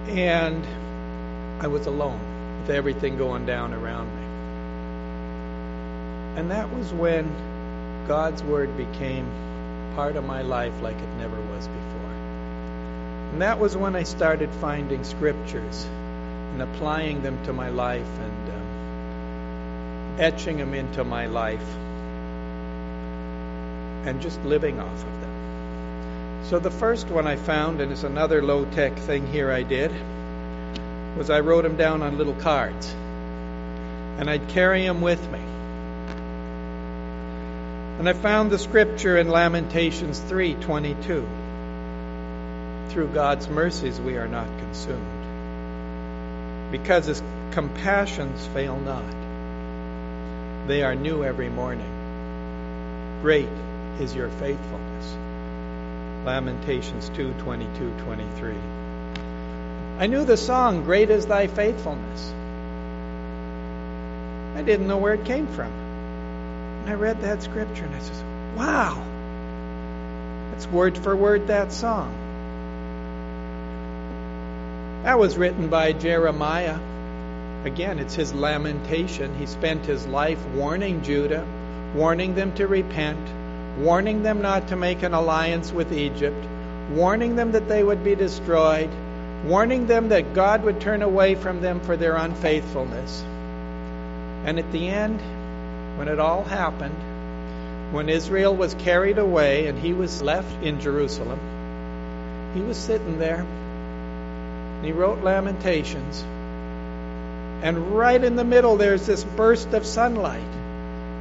And 0.09 0.65
I 1.61 1.67
was 1.67 1.85
alone 1.85 2.61
with 2.61 2.69
everything 2.69 3.17
going 3.17 3.45
down 3.45 3.73
around 3.73 4.07
me. 4.07 4.27
And 6.39 6.51
that 6.51 6.73
was 6.73 6.93
when 6.93 8.05
God's 8.07 8.43
Word 8.43 8.77
became 8.77 9.25
part 9.95 10.15
of 10.15 10.23
my 10.23 10.43
life 10.43 10.81
like 10.81 10.95
it 10.95 11.17
never 11.17 11.35
was 11.35 11.67
before. 11.67 12.11
And 13.31 13.41
that 13.41 13.59
was 13.59 13.75
when 13.75 13.95
I 13.95 14.03
started 14.03 14.49
finding 14.51 15.03
scriptures 15.03 15.85
and 15.85 16.61
applying 16.61 17.21
them 17.23 17.43
to 17.45 17.53
my 17.53 17.69
life 17.69 18.07
and 18.19 18.49
um, 18.49 20.19
etching 20.19 20.57
them 20.57 20.73
into 20.73 21.03
my 21.03 21.25
life 21.25 21.67
and 24.07 24.21
just 24.21 24.41
living 24.43 24.79
off 24.79 25.03
of 25.03 25.21
them. 25.21 26.45
So 26.45 26.59
the 26.59 26.71
first 26.71 27.09
one 27.09 27.27
I 27.27 27.35
found, 27.35 27.81
and 27.81 27.91
it's 27.91 28.03
another 28.03 28.41
low 28.41 28.63
tech 28.63 28.97
thing 28.97 29.27
here 29.27 29.51
I 29.51 29.63
did 29.63 29.91
was 31.17 31.29
I 31.29 31.41
wrote 31.41 31.63
them 31.63 31.75
down 31.75 32.01
on 32.01 32.17
little 32.17 32.35
cards. 32.35 32.87
And 34.17 34.29
I'd 34.29 34.47
carry 34.47 34.83
them 34.83 35.01
with 35.01 35.21
me. 35.29 35.39
And 37.99 38.07
I 38.07 38.13
found 38.13 38.49
the 38.49 38.57
scripture 38.57 39.17
in 39.17 39.27
Lamentations 39.27 40.21
3:22. 40.21 41.25
Through 42.89 43.07
God's 43.07 43.49
mercies 43.49 43.99
we 43.99 44.15
are 44.15 44.27
not 44.27 44.47
consumed. 44.59 45.25
Because 46.71 47.07
his 47.07 47.21
compassions 47.51 48.47
fail 48.47 48.77
not. 48.79 49.03
They 50.67 50.83
are 50.83 50.95
new 50.95 51.25
every 51.25 51.49
morning. 51.49 51.91
Great 53.21 53.49
is 53.99 54.15
your 54.15 54.29
faithfulness. 54.29 55.15
Lamentations 56.25 57.09
2 57.09 57.33
22 57.33 57.93
23. 58.03 58.55
I 59.99 60.07
knew 60.07 60.25
the 60.25 60.37
song, 60.37 60.83
Great 60.83 61.09
is 61.09 61.25
Thy 61.25 61.47
Faithfulness. 61.47 62.33
I 64.57 64.61
didn't 64.61 64.87
know 64.87 64.97
where 64.97 65.13
it 65.13 65.25
came 65.25 65.47
from. 65.47 65.71
And 65.71 66.89
I 66.89 66.93
read 66.93 67.21
that 67.21 67.43
scripture 67.43 67.85
and 67.85 67.95
I 67.95 67.99
said, 67.99 68.57
Wow, 68.57 69.03
it's 70.55 70.67
word 70.67 70.97
for 70.97 71.15
word 71.15 71.47
that 71.47 71.71
song. 71.71 72.13
That 75.03 75.19
was 75.19 75.37
written 75.37 75.69
by 75.69 75.93
Jeremiah. 75.93 76.79
Again, 77.65 77.99
it's 77.99 78.15
his 78.15 78.33
lamentation. 78.33 79.35
He 79.37 79.45
spent 79.45 79.85
his 79.85 80.05
life 80.05 80.43
warning 80.47 81.03
Judah, 81.03 81.45
warning 81.95 82.35
them 82.35 82.53
to 82.55 82.67
repent, 82.67 83.19
warning 83.77 84.23
them 84.23 84.41
not 84.41 84.69
to 84.69 84.75
make 84.75 85.03
an 85.03 85.13
alliance 85.13 85.71
with 85.71 85.93
Egypt, 85.93 86.47
warning 86.91 87.35
them 87.35 87.51
that 87.51 87.67
they 87.67 87.83
would 87.83 88.03
be 88.03 88.15
destroyed, 88.15 88.89
warning 89.45 89.87
them 89.87 90.09
that 90.09 90.33
God 90.33 90.63
would 90.63 90.81
turn 90.81 91.01
away 91.01 91.35
from 91.35 91.61
them 91.61 91.79
for 91.81 91.95
their 91.95 92.15
unfaithfulness. 92.15 93.21
And 94.45 94.57
at 94.59 94.71
the 94.71 94.87
end, 94.87 95.19
when 95.97 96.07
it 96.07 96.19
all 96.19 96.43
happened, 96.43 97.93
when 97.93 98.09
Israel 98.09 98.55
was 98.55 98.73
carried 98.75 99.17
away 99.17 99.67
and 99.67 99.79
he 99.79 99.93
was 99.93 100.21
left 100.21 100.63
in 100.63 100.79
Jerusalem, 100.79 101.39
he 102.53 102.61
was 102.61 102.77
sitting 102.77 103.19
there 103.19 103.45
and 104.77 104.85
he 104.85 104.91
wrote 104.91 105.23
Lamentations. 105.23 106.21
And 107.63 107.97
right 107.97 108.23
in 108.23 108.35
the 108.35 108.43
middle, 108.43 108.77
there's 108.77 109.05
this 109.05 109.23
burst 109.23 109.73
of 109.73 109.85
sunlight. 109.85 110.43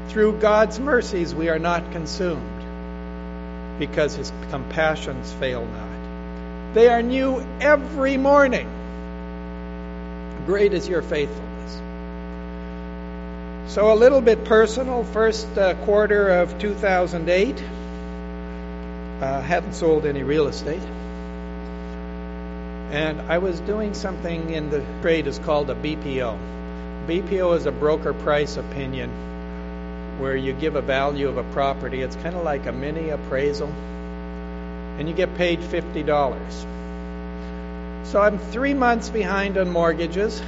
Through 0.08 0.38
God's 0.38 0.78
mercies, 0.78 1.34
we 1.34 1.48
are 1.48 1.58
not 1.58 1.92
consumed 1.92 3.78
because 3.78 4.14
his 4.14 4.32
compassions 4.50 5.32
fail 5.34 5.66
not. 5.66 6.74
They 6.74 6.88
are 6.88 7.02
new 7.02 7.44
every 7.60 8.16
morning. 8.16 8.68
Great 10.46 10.72
is 10.72 10.88
your 10.88 11.02
faithfulness. 11.02 11.72
So, 13.74 13.92
a 13.92 13.96
little 13.96 14.20
bit 14.20 14.44
personal. 14.44 15.02
First 15.04 15.58
uh, 15.58 15.74
quarter 15.84 16.28
of 16.28 16.58
2008, 16.58 17.62
uh, 19.20 19.40
hadn't 19.40 19.72
sold 19.74 20.06
any 20.06 20.22
real 20.22 20.46
estate. 20.46 20.82
And 22.92 23.20
I 23.22 23.38
was 23.38 23.58
doing 23.60 23.94
something 23.94 24.50
in 24.50 24.70
the 24.70 24.84
trade 25.02 25.26
is 25.26 25.38
called 25.40 25.68
a 25.70 25.74
BPO. 25.74 26.38
BPO 27.08 27.56
is 27.56 27.66
a 27.66 27.72
broker 27.72 28.14
price 28.14 28.56
opinion 28.56 29.10
where 30.18 30.36
you 30.36 30.52
give 30.52 30.76
a 30.76 30.82
value 30.82 31.28
of 31.28 31.36
a 31.36 31.44
property. 31.52 32.02
It's 32.02 32.16
kind 32.16 32.34
of 32.34 32.42
like 32.42 32.66
a 32.66 32.72
mini 32.72 33.10
appraisal. 33.10 33.68
And 33.68 35.08
you 35.08 35.14
get 35.14 35.36
paid 35.36 35.60
$50. 35.60 38.06
So 38.06 38.20
I'm 38.20 38.38
three 38.38 38.74
months 38.74 39.08
behind 39.08 39.58
on 39.58 39.70
mortgages 39.70 40.40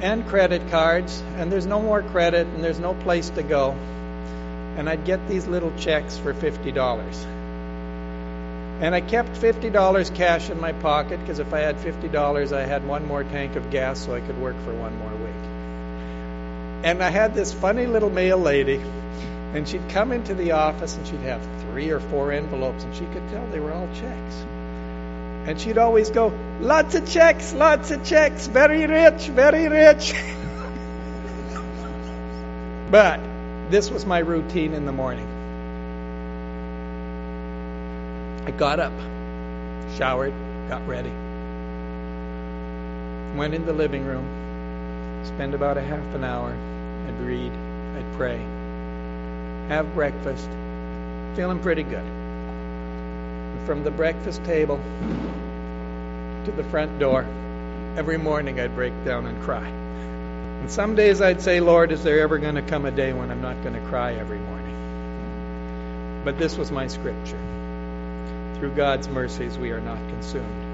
and 0.00 0.26
credit 0.28 0.70
cards, 0.70 1.22
and 1.36 1.50
there's 1.50 1.66
no 1.66 1.80
more 1.80 2.02
credit, 2.02 2.46
and 2.46 2.62
there's 2.62 2.78
no 2.78 2.94
place 2.94 3.30
to 3.30 3.42
go. 3.42 3.72
And 4.76 4.88
I'd 4.88 5.04
get 5.04 5.28
these 5.28 5.46
little 5.46 5.72
checks 5.78 6.18
for 6.18 6.34
$50. 6.34 6.76
And 8.82 8.94
I 8.94 9.00
kept 9.00 9.30
$50 9.30 10.14
cash 10.14 10.50
in 10.50 10.60
my 10.60 10.72
pocket 10.72 11.20
because 11.20 11.38
if 11.38 11.54
I 11.54 11.60
had 11.60 11.76
$50, 11.76 12.52
I 12.52 12.66
had 12.66 12.86
one 12.86 13.06
more 13.06 13.24
tank 13.24 13.56
of 13.56 13.70
gas 13.70 14.04
so 14.04 14.14
I 14.14 14.20
could 14.20 14.38
work 14.38 14.56
for 14.64 14.74
one 14.74 14.98
more 14.98 15.14
week. 15.14 15.23
And 16.84 17.02
I 17.02 17.08
had 17.08 17.34
this 17.34 17.50
funny 17.50 17.86
little 17.86 18.10
mail 18.10 18.36
lady, 18.36 18.78
and 19.54 19.66
she'd 19.66 19.88
come 19.88 20.12
into 20.12 20.34
the 20.34 20.52
office 20.52 20.98
and 20.98 21.06
she'd 21.06 21.20
have 21.20 21.40
three 21.62 21.88
or 21.88 21.98
four 21.98 22.30
envelopes, 22.30 22.84
and 22.84 22.94
she 22.94 23.06
could 23.06 23.26
tell 23.30 23.46
they 23.46 23.58
were 23.58 23.72
all 23.72 23.88
checks. 23.94 24.34
And 25.46 25.58
she'd 25.58 25.78
always 25.78 26.10
go, 26.10 26.30
Lots 26.60 26.94
of 26.94 27.08
checks, 27.08 27.54
lots 27.54 27.90
of 27.90 28.04
checks, 28.04 28.48
very 28.48 28.86
rich, 28.86 29.28
very 29.28 29.66
rich. 29.66 30.12
but 32.90 33.18
this 33.70 33.90
was 33.90 34.04
my 34.04 34.18
routine 34.18 34.74
in 34.74 34.84
the 34.84 34.92
morning. 34.92 35.26
I 38.46 38.50
got 38.50 38.78
up, 38.78 38.92
showered, 39.96 40.34
got 40.68 40.86
ready, 40.86 41.08
went 43.38 43.54
in 43.54 43.64
the 43.64 43.72
living 43.72 44.04
room, 44.04 45.24
spent 45.24 45.54
about 45.54 45.78
a 45.78 45.82
half 45.82 46.14
an 46.14 46.24
hour. 46.24 46.54
I'd 47.06 47.20
read, 47.20 47.52
I'd 47.52 48.12
pray, 48.16 48.38
have 49.68 49.94
breakfast, 49.94 50.48
feeling 51.36 51.60
pretty 51.60 51.82
good. 51.82 52.04
From 53.66 53.82
the 53.84 53.90
breakfast 53.90 54.44
table 54.44 54.76
to 54.76 56.52
the 56.52 56.64
front 56.64 56.98
door, 56.98 57.24
every 57.96 58.18
morning 58.18 58.60
I'd 58.60 58.74
break 58.74 59.04
down 59.04 59.26
and 59.26 59.42
cry. 59.42 59.66
And 59.66 60.70
some 60.70 60.94
days 60.94 61.20
I'd 61.20 61.42
say, 61.42 61.60
Lord, 61.60 61.92
is 61.92 62.02
there 62.02 62.20
ever 62.20 62.38
going 62.38 62.54
to 62.54 62.62
come 62.62 62.86
a 62.86 62.90
day 62.90 63.12
when 63.12 63.30
I'm 63.30 63.42
not 63.42 63.62
going 63.62 63.74
to 63.74 63.86
cry 63.88 64.14
every 64.14 64.38
morning? 64.38 66.22
But 66.24 66.38
this 66.38 66.56
was 66.56 66.70
my 66.70 66.86
scripture. 66.86 67.38
Through 68.58 68.74
God's 68.74 69.08
mercies, 69.08 69.58
we 69.58 69.72
are 69.72 69.80
not 69.80 69.98
consumed. 69.98 70.64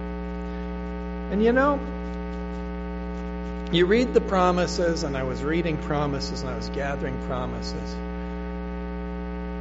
And 1.33 1.43
you 1.43 1.53
know, 1.53 1.81
you 3.73 3.87
read 3.87 4.15
the 4.15 4.21
promises, 4.21 5.05
and 5.05 5.17
I 5.17 5.23
was 5.23 5.45
reading 5.45 5.77
promises, 5.77 6.41
and 6.41 6.51
I 6.51 6.57
was 6.57 6.69
gathering 6.71 7.27
promises. 7.27 7.95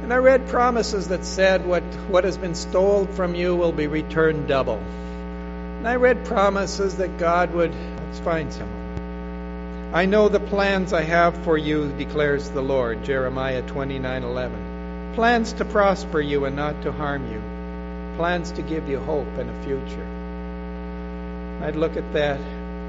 And 0.02 0.12
I 0.12 0.16
read 0.16 0.48
promises 0.48 1.08
that 1.08 1.24
said, 1.24 1.64
What, 1.64 1.84
what 2.08 2.24
has 2.24 2.36
been 2.36 2.56
stolen 2.56 3.06
from 3.06 3.36
you 3.36 3.54
will 3.54 3.70
be 3.70 3.86
returned 3.86 4.48
double. 4.48 4.78
And 4.78 5.86
I 5.86 5.94
read 5.96 6.24
promises 6.24 6.96
that 6.96 7.18
God 7.18 7.54
would. 7.54 7.72
Let's 7.72 8.18
find 8.18 8.52
someone. 8.52 9.92
I 9.94 10.06
know 10.06 10.28
the 10.28 10.40
plans 10.40 10.92
I 10.92 11.02
have 11.02 11.36
for 11.44 11.56
you, 11.56 11.92
declares 11.92 12.50
the 12.50 12.62
Lord, 12.62 13.04
Jeremiah 13.04 13.62
29:11. 13.62 15.14
Plans 15.14 15.52
to 15.54 15.64
prosper 15.64 16.20
you 16.20 16.44
and 16.46 16.56
not 16.56 16.82
to 16.82 16.92
harm 16.92 17.30
you. 17.30 17.40
Plans 18.16 18.50
to 18.52 18.62
give 18.62 18.88
you 18.88 18.98
hope 18.98 19.38
and 19.38 19.50
a 19.50 19.62
future. 19.62 20.06
I'd 21.64 21.76
look 21.76 21.96
at 21.96 22.12
that. 22.14 22.40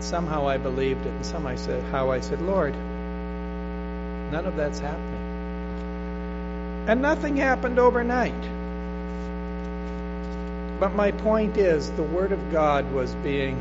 Somehow 0.04 0.48
I 0.48 0.58
believed 0.58 1.06
it, 1.06 1.14
and 1.14 1.26
some 1.26 1.46
I 1.46 1.56
said, 1.56 1.84
how 1.92 2.12
I 2.12 2.20
said, 2.22 2.42
Lord, 2.42 2.74
none 2.74 4.46
of 4.46 4.56
that's 4.56 4.80
happening. 4.80 5.22
And 6.88 7.02
nothing 7.02 7.38
happened 7.38 7.78
overnight. 7.80 8.42
But 10.80 10.96
my 10.96 11.12
point 11.12 11.58
is, 11.58 11.92
the 11.92 12.02
Word 12.04 12.32
of 12.32 12.52
God 12.52 12.92
was 12.92 13.14
being 13.16 13.60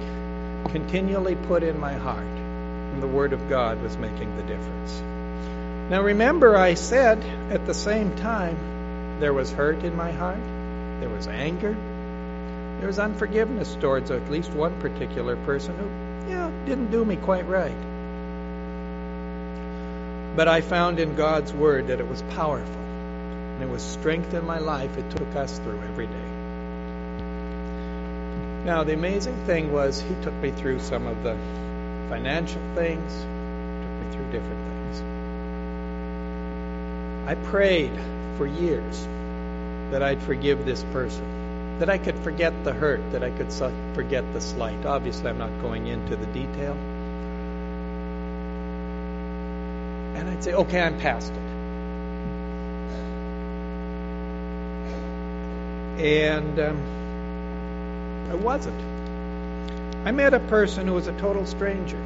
continually 0.70 1.36
put 1.36 1.62
in 1.62 1.78
my 1.78 1.92
heart, 1.92 2.24
and 2.24 3.02
the 3.02 3.06
Word 3.06 3.34
of 3.34 3.48
God 3.48 3.82
was 3.82 3.98
making 3.98 4.36
the 4.36 4.42
difference. 4.42 5.00
Now 5.90 6.02
remember, 6.02 6.56
I 6.56 6.74
said 6.74 7.18
at 7.52 7.66
the 7.66 7.74
same 7.74 8.16
time, 8.16 9.18
there 9.20 9.34
was 9.34 9.52
hurt 9.52 9.82
in 9.84 9.96
my 9.96 10.12
heart, 10.12 10.40
there 11.00 11.10
was 11.10 11.26
anger, 11.26 11.74
there 12.78 12.86
was 12.86 12.98
unforgiveness 12.98 13.74
towards 13.74 14.10
at 14.10 14.30
least 14.30 14.52
one 14.52 14.80
particular 14.80 15.36
person 15.36 15.76
who, 15.76 16.09
yeah, 16.28 16.50
didn't 16.66 16.90
do 16.90 17.04
me 17.04 17.16
quite 17.16 17.46
right. 17.46 17.76
But 20.36 20.48
I 20.48 20.60
found 20.60 20.98
in 20.98 21.16
God's 21.16 21.52
Word 21.52 21.88
that 21.88 22.00
it 22.00 22.08
was 22.08 22.22
powerful 22.30 22.74
and 22.74 23.62
it 23.62 23.68
was 23.68 23.82
strength 23.82 24.32
in 24.32 24.46
my 24.46 24.58
life 24.58 24.96
it 24.96 25.10
took 25.10 25.36
us 25.36 25.58
through 25.58 25.80
every 25.82 26.06
day. 26.06 26.30
Now, 28.64 28.84
the 28.84 28.94
amazing 28.94 29.36
thing 29.46 29.72
was, 29.72 30.00
He 30.00 30.14
took 30.22 30.34
me 30.34 30.50
through 30.50 30.80
some 30.80 31.06
of 31.06 31.22
the 31.22 31.34
financial 32.08 32.60
things, 32.74 33.12
took 33.12 33.92
me 34.00 34.10
through 34.12 34.30
different 34.32 34.64
things. 34.66 35.02
I 37.28 37.34
prayed 37.50 37.92
for 38.36 38.46
years 38.46 39.06
that 39.90 40.02
I'd 40.02 40.22
forgive 40.22 40.64
this 40.64 40.82
person, 40.84 41.24
that 41.80 41.88
I 41.88 41.96
could 41.96 42.18
forget 42.18 42.62
the 42.62 42.74
hurt, 42.74 43.00
that 43.12 43.24
I 43.24 43.30
could 43.30 43.50
forget 43.94 44.34
the 44.34 44.40
slight. 44.40 44.84
Obviously, 44.84 45.30
I'm 45.30 45.38
not 45.38 45.62
going 45.62 45.86
into 45.86 46.14
the 46.14 46.26
detail. 46.26 46.74
And 50.14 50.28
I'd 50.28 50.44
say, 50.44 50.52
okay, 50.52 50.78
I'm 50.78 50.98
past 50.98 51.32
it. 51.32 51.38
And 56.04 56.60
um, 56.60 58.30
I 58.30 58.34
wasn't. 58.34 58.78
I 60.06 60.12
met 60.12 60.34
a 60.34 60.40
person 60.40 60.86
who 60.86 60.92
was 60.92 61.06
a 61.06 61.18
total 61.18 61.46
stranger. 61.46 61.96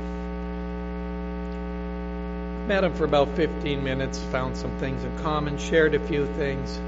Met 2.69 2.85
him 2.85 2.95
for 2.95 3.05
about 3.05 3.29
15 3.31 3.83
minutes, 3.83 4.21
found 4.21 4.57
some 4.57 4.79
things 4.79 5.03
in 5.03 5.19
common, 5.19 5.59
shared 5.59 5.97
a 5.97 6.07
few 6.07 6.27
things, 6.27 6.79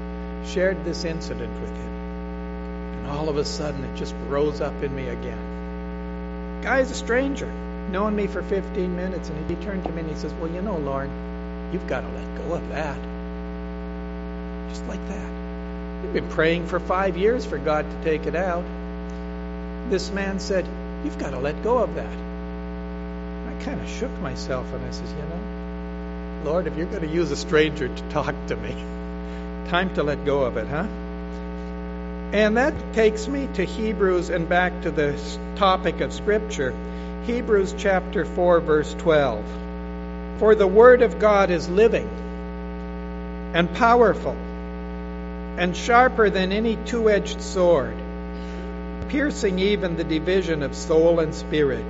shared 0.49 0.85
this 0.85 1.03
incident 1.03 1.51
with 1.59 1.75
him. 1.75 2.06
All 3.09 3.29
of 3.29 3.37
a 3.37 3.45
sudden, 3.45 3.83
it 3.83 3.95
just 3.95 4.15
rose 4.27 4.61
up 4.61 4.83
in 4.83 4.95
me 4.95 5.07
again. 5.07 6.61
Guy's 6.61 6.91
a 6.91 6.95
stranger, 6.95 7.51
knowing 7.91 8.15
me 8.15 8.27
for 8.27 8.41
15 8.41 8.95
minutes, 8.95 9.29
and 9.29 9.49
he 9.49 9.55
turned 9.63 9.83
to 9.85 9.91
me 9.91 10.01
and 10.01 10.09
he 10.09 10.15
says, 10.15 10.33
Well, 10.33 10.51
you 10.51 10.61
know, 10.61 10.77
Lorne, 10.77 11.11
You've 11.71 11.87
got 11.87 12.01
to 12.01 12.07
let 12.07 12.37
go 12.37 12.53
of 12.53 12.69
that. 12.69 12.97
Just 14.69 14.85
like 14.85 15.05
that. 15.09 16.03
You've 16.03 16.13
been 16.13 16.29
praying 16.29 16.67
for 16.67 16.79
five 16.79 17.17
years 17.17 17.45
for 17.45 17.57
God 17.57 17.89
to 17.89 18.03
take 18.03 18.25
it 18.25 18.35
out. 18.35 18.63
This 19.89 20.09
man 20.11 20.39
said, 20.39 20.65
You've 21.03 21.17
got 21.17 21.31
to 21.31 21.39
let 21.39 21.61
go 21.63 21.79
of 21.79 21.95
that. 21.95 22.05
I 22.05 23.63
kind 23.63 23.81
of 23.81 23.89
shook 23.89 24.11
myself 24.19 24.71
and 24.73 24.85
I 24.85 24.91
says, 24.91 25.11
You 25.11 25.17
know, 25.17 26.41
Lord, 26.45 26.67
if 26.67 26.77
you're 26.77 26.85
going 26.85 27.01
to 27.01 27.13
use 27.13 27.31
a 27.31 27.35
stranger 27.35 27.89
to 27.89 28.09
talk 28.09 28.33
to 28.47 28.55
me, 28.55 28.71
time 29.69 29.93
to 29.95 30.03
let 30.03 30.23
go 30.23 30.43
of 30.43 30.55
it, 30.55 30.67
huh? 30.67 30.87
And 32.33 32.57
that 32.57 32.93
takes 32.93 33.27
me 33.27 33.47
to 33.53 33.63
Hebrews 33.63 34.29
and 34.29 34.49
back 34.49 34.81
to 34.81 34.91
the 34.91 35.17
topic 35.55 36.01
of 36.01 36.11
Scripture. 36.11 36.73
Hebrews 37.25 37.73
chapter 37.77 38.25
4, 38.25 38.59
verse 38.59 38.93
12. 38.95 39.45
For 40.39 40.53
the 40.53 40.67
Word 40.67 41.01
of 41.01 41.19
God 41.19 41.49
is 41.49 41.69
living 41.69 42.09
and 43.53 43.73
powerful 43.73 44.33
and 44.33 45.75
sharper 45.75 46.29
than 46.29 46.51
any 46.51 46.75
two 46.75 47.09
edged 47.09 47.41
sword, 47.41 47.95
piercing 49.07 49.57
even 49.59 49.95
the 49.95 50.03
division 50.03 50.63
of 50.63 50.75
soul 50.75 51.21
and 51.21 51.33
spirit, 51.33 51.85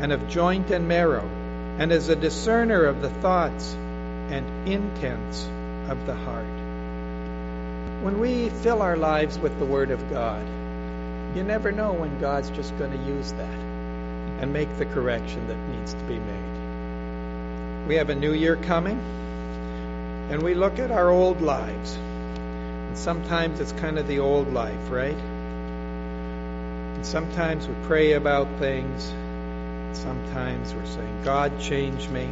and 0.00 0.10
of 0.10 0.26
joint 0.28 0.70
and 0.70 0.88
marrow, 0.88 1.28
and 1.78 1.92
is 1.92 2.08
a 2.08 2.16
discerner 2.16 2.84
of 2.86 3.02
the 3.02 3.10
thoughts 3.10 3.74
and 3.74 4.68
intents 4.68 5.44
of 5.88 6.06
the 6.06 6.14
heart. 6.14 6.61
When 8.02 8.18
we 8.18 8.48
fill 8.48 8.82
our 8.82 8.96
lives 8.96 9.38
with 9.38 9.56
the 9.60 9.64
Word 9.64 9.92
of 9.92 10.10
God, 10.10 10.44
you 11.36 11.44
never 11.44 11.70
know 11.70 11.92
when 11.92 12.18
God's 12.18 12.50
just 12.50 12.76
going 12.76 12.90
to 12.90 12.98
use 12.98 13.30
that 13.30 13.54
and 14.40 14.52
make 14.52 14.76
the 14.76 14.86
correction 14.86 15.46
that 15.46 15.56
needs 15.68 15.94
to 15.94 16.00
be 16.00 16.18
made. 16.18 17.86
We 17.86 17.94
have 17.94 18.10
a 18.10 18.16
new 18.16 18.32
year 18.32 18.56
coming, 18.56 18.98
and 20.32 20.42
we 20.42 20.54
look 20.54 20.80
at 20.80 20.90
our 20.90 21.10
old 21.10 21.42
lives. 21.42 21.94
And 21.94 22.98
sometimes 22.98 23.60
it's 23.60 23.70
kind 23.70 23.96
of 24.00 24.08
the 24.08 24.18
old 24.18 24.52
life, 24.52 24.90
right? 24.90 25.14
And 26.96 27.06
sometimes 27.06 27.68
we 27.68 27.74
pray 27.86 28.14
about 28.14 28.48
things. 28.58 29.04
Sometimes 29.96 30.74
we're 30.74 30.86
saying, 30.86 31.22
God, 31.22 31.60
change 31.60 32.08
me. 32.08 32.24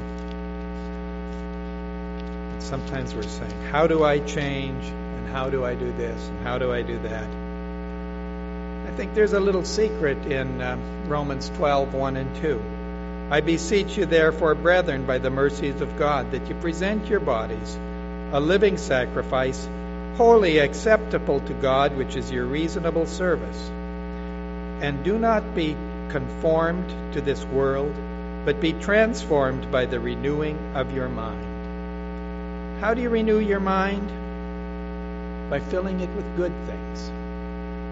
And 2.53 2.61
sometimes 2.61 3.15
we're 3.15 3.23
saying, 3.23 3.71
How 3.71 3.87
do 3.87 4.03
I 4.03 4.19
change? 4.19 5.00
How 5.29 5.51
do 5.51 5.65
I 5.65 5.75
do 5.75 5.93
this 5.93 6.29
and 6.29 6.47
how 6.47 6.59
do 6.59 6.73
I 6.73 6.83
do 6.83 6.99
that. 6.99 7.29
I 8.89 8.97
think 8.97 9.15
there's 9.15 9.33
a 9.33 9.41
little 9.41 9.65
secret 9.65 10.27
in 10.27 10.61
uh, 10.61 10.77
Romans 11.07 11.49
12, 11.51 11.95
1 11.95 12.17
and 12.17 12.37
2. 12.37 12.61
I 13.31 13.41
beseech 13.41 13.97
you, 13.97 14.07
therefore, 14.07 14.55
brethren, 14.55 15.07
by 15.07 15.19
the 15.19 15.31
mercies 15.31 15.81
of 15.81 15.97
God, 15.97 16.33
that 16.33 16.49
you 16.49 16.55
present 16.57 17.07
your 17.07 17.21
bodies 17.21 17.79
a 18.33 18.39
living 18.39 18.77
sacrifice, 18.77 19.69
wholly 20.17 20.59
acceptable 20.59 21.41
to 21.41 21.55
God, 21.55 21.97
which 21.97 22.15
is 22.15 22.31
your 22.31 22.47
reasonable 22.47 23.07
service. 23.07 23.69
And 23.69 25.03
do 25.03 25.19
not 25.19 25.55
be 25.55 25.77
conformed 26.11 27.15
to 27.15 27.21
this 27.21 27.45
world, 27.45 27.93
but 28.45 28.61
be 28.61 28.73
transformed 28.73 29.73
by 29.73 29.87
the 29.87 29.99
renewing 29.99 30.77
of 30.77 30.95
your 30.95 31.09
mind. 31.09 32.81
How 32.81 32.95
do 32.95 33.03
you 33.03 33.11
renew 33.11 33.41
your 33.41 33.61
mind? 33.61 34.20
By 35.51 35.59
filling 35.59 36.01
it 36.01 36.09
with 36.11 36.37
good 36.37 36.53
things. 36.67 37.11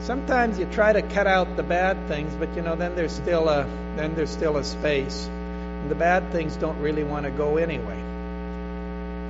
Sometimes 0.07 0.59
you 0.59 0.67
try 0.67 0.93
to 0.93 1.03
cut 1.03 1.27
out 1.27 1.57
the 1.57 1.65
bad 1.65 2.07
things, 2.07 2.33
but 2.37 2.55
you 2.55 2.63
know 2.63 2.77
then 2.77 2.95
there's 2.95 3.13
still 3.13 3.49
a 3.49 3.65
then 3.97 4.15
there's 4.15 4.31
still 4.31 4.57
a 4.57 4.65
space. 4.65 5.27
And 5.27 5.91
the 5.91 5.97
bad 5.97 6.31
things 6.31 6.57
don't 6.57 6.81
really 6.81 7.03
want 7.03 7.25
to 7.25 7.31
go 7.33 7.57
anyway. 7.57 8.01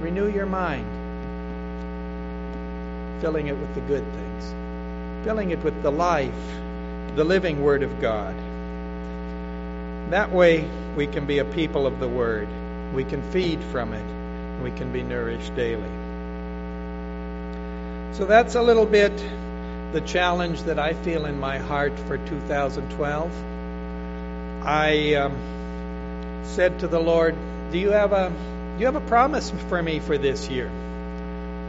Renew 0.03 0.29
your 0.29 0.47
mind. 0.47 0.87
Filling 3.23 3.49
it 3.49 3.57
with 3.57 3.75
the 3.75 3.81
good 3.81 4.05
things. 4.05 5.25
Filling 5.25 5.51
it 5.51 5.65
with 5.65 5.83
the 5.83 5.91
life, 5.91 6.61
the 7.17 7.25
living 7.25 7.63
word 7.63 7.83
of 7.83 8.01
God. 8.01 8.37
That 10.11 10.31
way 10.31 10.69
we 10.97 11.07
can 11.07 11.27
be 11.27 11.39
a 11.39 11.45
people 11.45 11.87
of 11.87 11.99
the 11.99 12.09
word. 12.09 12.49
We 12.95 13.05
can 13.05 13.23
feed 13.33 13.63
from 13.73 13.93
it. 13.95 14.63
We 14.63 14.71
can 14.71 14.93
be 14.93 15.03
nourished 15.03 15.55
daily. 15.57 16.08
So 18.13 18.25
that's 18.25 18.55
a 18.55 18.63
little 18.63 18.87
bit 18.87 19.17
the 19.93 20.01
challenge 20.01 20.63
that 20.63 20.79
I 20.79 20.93
feel 20.93 21.25
in 21.25 21.39
my 21.41 21.59
heart 21.59 21.99
for 22.01 22.19
2012. 22.19 23.33
I 24.63 25.15
um, 25.15 26.43
said 26.45 26.81
to 26.81 26.89
the 26.89 27.01
Lord, 27.01 27.37
"Do 27.71 27.79
you 27.79 27.91
have 27.91 28.13
a 28.13 28.31
do 28.31 28.81
you 28.81 28.87
have 28.87 28.97
a 28.97 29.07
promise 29.09 29.51
for 29.69 29.83
me 29.83 30.01
for 30.01 30.19
this 30.19 30.49
year?" 30.49 30.71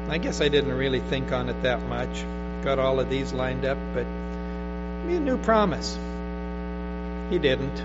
I 0.10 0.18
guess 0.18 0.42
I 0.42 0.48
didn't 0.50 0.74
really 0.74 1.00
think 1.00 1.32
on 1.32 1.50
it 1.50 1.62
that 1.64 1.82
much. 1.88 2.26
Got 2.64 2.80
all 2.80 3.00
of 3.00 3.10
these 3.10 3.32
lined 3.32 3.64
up, 3.64 3.78
but 3.94 4.04
give 4.04 5.06
me 5.06 5.16
a 5.16 5.20
new 5.20 5.38
promise. 5.38 5.98
He 7.30 7.38
didn't. 7.38 7.80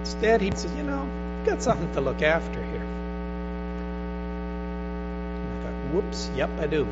Instead, 0.00 0.40
he 0.40 0.50
said, 0.54 0.76
"You 0.76 0.82
know, 0.82 1.08
got 1.46 1.62
something 1.62 1.92
to 1.94 2.00
look 2.00 2.22
after 2.22 2.62
here." 2.62 2.77
Whoops, 5.92 6.30
yep, 6.34 6.50
I 6.60 6.66
do. 6.66 6.84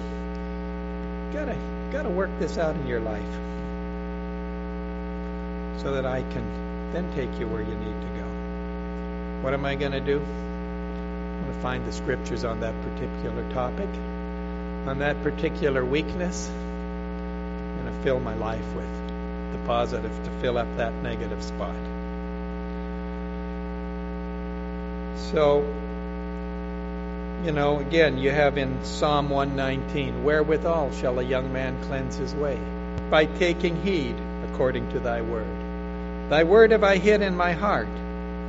Gotta 1.32 1.56
gotta 1.92 2.08
work 2.08 2.30
this 2.38 2.58
out 2.58 2.74
in 2.76 2.86
your 2.86 3.00
life 3.00 3.46
so 5.82 5.92
that 5.92 6.06
I 6.06 6.22
can 6.22 6.92
then 6.92 7.14
take 7.14 7.38
you 7.38 7.46
where 7.46 7.60
you 7.60 7.74
need 7.74 8.00
to 8.00 8.08
go. 8.18 9.42
What 9.42 9.54
am 9.54 9.64
I 9.64 9.74
going 9.74 9.92
to 9.92 10.00
do? 10.00 10.18
I'm 10.18 11.42
going 11.44 11.54
to 11.54 11.60
find 11.60 11.86
the 11.86 11.92
scriptures 11.92 12.44
on 12.44 12.60
that 12.60 12.74
particular 12.82 13.48
topic, 13.52 13.88
on 14.88 14.98
that 14.98 15.22
particular 15.22 15.84
weakness. 15.84 16.48
I'm 16.48 17.86
to 17.86 18.02
fill 18.02 18.18
my 18.18 18.34
life 18.34 18.66
with 18.74 19.52
the 19.52 19.58
positive 19.66 20.10
to 20.24 20.30
fill 20.40 20.58
up 20.58 20.66
that 20.78 20.92
negative 20.94 21.42
spot. 21.42 21.76
So 25.30 25.62
you 27.44 27.52
know, 27.52 27.78
again, 27.78 28.18
you 28.18 28.30
have 28.30 28.58
in 28.58 28.84
Psalm 28.84 29.30
119, 29.30 30.24
wherewithal 30.24 30.92
shall 30.92 31.18
a 31.18 31.22
young 31.22 31.52
man 31.52 31.82
cleanse 31.84 32.16
his 32.16 32.34
way? 32.34 32.58
By 33.10 33.26
taking 33.26 33.80
heed 33.82 34.16
according 34.50 34.90
to 34.90 35.00
thy 35.00 35.22
word. 35.22 36.30
Thy 36.30 36.44
word 36.44 36.72
have 36.72 36.82
I 36.82 36.96
hid 36.96 37.22
in 37.22 37.36
my 37.36 37.52
heart, 37.52 37.88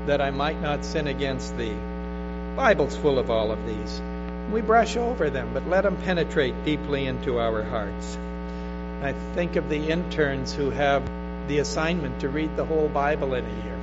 that 0.08 0.22
I 0.22 0.32
might 0.32 0.62
not 0.62 0.86
sin 0.86 1.08
against 1.08 1.58
thee. 1.58 1.76
Bible's 2.56 2.96
full 2.98 3.20
of 3.20 3.30
all 3.30 3.52
of 3.52 3.68
these. 3.68 4.02
We 4.52 4.62
brush 4.62 4.98
over 4.98 5.30
them, 5.30 5.52
but 5.54 5.68
let 5.68 5.82
them 5.82 5.98
penetrate 5.98 6.66
deeply 6.66 7.06
into 7.06 7.40
our 7.40 7.64
hearts. 7.64 8.18
I 9.04 9.14
think 9.36 9.58
of 9.58 9.70
the 9.70 9.90
interns 9.90 10.54
who 10.54 10.72
have 10.72 11.04
the 11.48 11.60
assignment 11.60 12.22
to 12.22 12.30
read 12.30 12.56
the 12.56 12.66
whole 12.66 12.88
Bible 12.88 13.34
in 13.36 13.46
a 13.46 13.64
year 13.64 13.78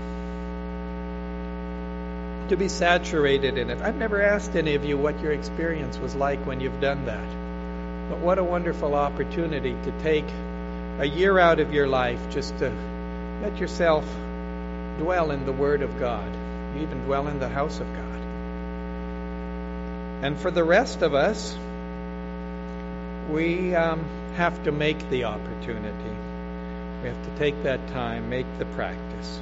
to 2.49 2.57
be 2.57 2.69
saturated 2.69 3.59
in 3.59 3.71
it. 3.71 3.81
I've 3.81 3.97
never 3.97 4.21
asked 4.21 4.55
any 4.55 4.75
of 4.75 4.85
you 4.85 4.99
what 4.99 5.21
your 5.21 5.33
experience 5.33 5.99
was 5.99 6.15
like 6.15 6.45
when 6.47 6.61
you've 6.61 6.81
done 6.81 7.07
that. 7.07 8.11
But 8.11 8.19
what 8.19 8.39
a 8.39 8.45
wonderful 8.45 8.95
opportunity 8.95 9.73
to 9.73 10.03
take 10.03 10.27
a 10.99 11.07
year 11.07 11.39
out 11.39 11.59
of 11.59 11.73
your 11.73 11.87
life 11.87 12.21
just 12.31 12.57
to 12.59 12.71
let 13.43 13.59
yourself 13.59 14.05
dwell 14.99 15.31
in 15.31 15.47
the 15.47 15.53
Word 15.53 15.83
of 15.83 15.99
God. 15.99 16.29
Even 16.77 17.05
dwell 17.05 17.29
in 17.29 17.39
the 17.39 17.49
house 17.49 17.81
of 17.81 17.87
God. 17.87 18.21
And 20.25 20.39
for 20.39 20.51
the 20.51 20.65
rest 20.65 21.03
of 21.03 21.15
us, 21.15 21.57
we 23.31 23.75
um, 23.75 24.05
have 24.35 24.63
to 24.65 24.73
make 24.73 25.09
the 25.09 25.25
opportunity. 25.25 26.11
We 27.03 27.09
have 27.09 27.25
to 27.25 27.39
take 27.39 27.63
that 27.63 27.89
time, 27.89 28.29
make 28.29 28.47
the 28.59 28.67
practice. 28.67 29.41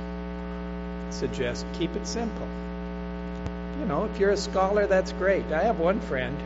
suggest 1.11 1.67
keep 1.75 1.95
it 1.97 2.07
simple 2.07 2.49
you 3.79 3.87
know, 3.87 4.05
if 4.05 4.19
you're 4.19 4.31
a 4.31 4.37
scholar, 4.37 4.87
that's 4.87 5.13
great. 5.13 5.47
I 5.53 5.65
have 5.65 5.79
one 5.79 6.01
friend, 6.01 6.37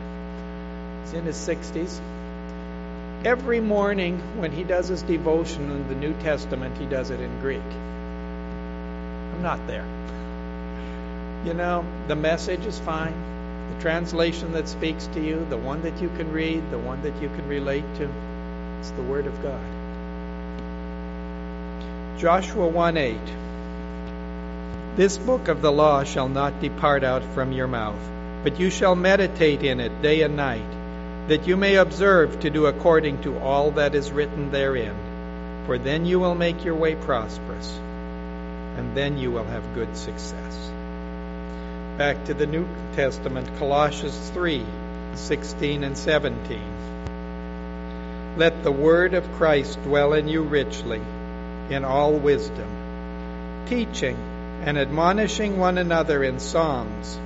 he's 1.03 1.13
in 1.13 1.25
his 1.25 1.35
60s. 1.35 1.99
Every 3.25 3.59
morning 3.59 4.19
when 4.39 4.51
he 4.51 4.63
does 4.63 4.87
his 4.87 5.01
devotion 5.01 5.71
in 5.71 5.87
the 5.87 5.95
New 5.95 6.13
Testament, 6.21 6.77
he 6.77 6.85
does 6.85 7.09
it 7.09 7.19
in 7.19 7.39
Greek. 7.39 7.61
I'm 9.33 9.41
not 9.41 9.67
there. 9.67 9.85
You 11.45 11.53
know, 11.53 11.85
the 12.07 12.15
message 12.15 12.65
is 12.65 12.79
fine. 12.79 13.13
The 13.75 13.81
translation 13.81 14.53
that 14.53 14.67
speaks 14.67 15.07
to 15.07 15.23
you, 15.23 15.45
the 15.49 15.57
one 15.57 15.81
that 15.83 16.01
you 16.01 16.09
can 16.17 16.31
read, 16.31 16.71
the 16.71 16.77
one 16.77 17.01
that 17.03 17.21
you 17.21 17.29
can 17.29 17.47
relate 17.47 17.85
to, 17.95 18.09
it's 18.79 18.91
the 18.91 19.03
Word 19.03 19.27
of 19.27 19.41
God. 19.43 19.61
Joshua 22.17 22.67
1 22.67 22.97
8. 22.97 23.17
This 24.97 25.17
book 25.19 25.47
of 25.47 25.61
the 25.61 25.71
law 25.71 26.03
shall 26.03 26.27
not 26.27 26.59
depart 26.59 27.03
out 27.03 27.23
from 27.35 27.51
your 27.51 27.67
mouth, 27.67 28.01
but 28.43 28.59
you 28.59 28.71
shall 28.71 28.95
meditate 28.95 29.61
in 29.61 29.79
it 29.79 30.01
day 30.01 30.23
and 30.23 30.35
night, 30.35 30.65
that 31.27 31.45
you 31.45 31.55
may 31.55 31.75
observe 31.75 32.39
to 32.39 32.49
do 32.49 32.65
according 32.65 33.21
to 33.21 33.37
all 33.37 33.69
that 33.71 33.93
is 33.93 34.11
written 34.11 34.49
therein. 34.49 34.95
For 35.67 35.77
then 35.77 36.07
you 36.07 36.19
will 36.19 36.33
make 36.33 36.65
your 36.65 36.73
way 36.73 36.95
prosperous, 36.95 37.77
and 37.77 38.97
then 38.97 39.19
you 39.19 39.29
will 39.29 39.43
have 39.43 39.75
good 39.75 39.95
success. 39.95 40.71
Back 41.99 42.25
to 42.25 42.33
the 42.33 42.47
New 42.47 42.67
Testament, 42.95 43.55
Colossians 43.59 44.31
3 44.31 44.65
16 45.13 45.83
and 45.83 45.95
17. 45.95 48.35
Let 48.35 48.63
the 48.63 48.71
word 48.71 49.13
of 49.13 49.31
Christ 49.33 49.79
dwell 49.83 50.13
in 50.13 50.27
you 50.27 50.41
richly, 50.41 51.03
in 51.69 51.85
all 51.85 52.13
wisdom, 52.13 52.67
teaching 53.67 54.17
and 54.63 54.77
admonishing 54.77 55.57
one 55.57 55.77
another 55.77 56.23
in 56.23 56.39
psalms 56.39 57.17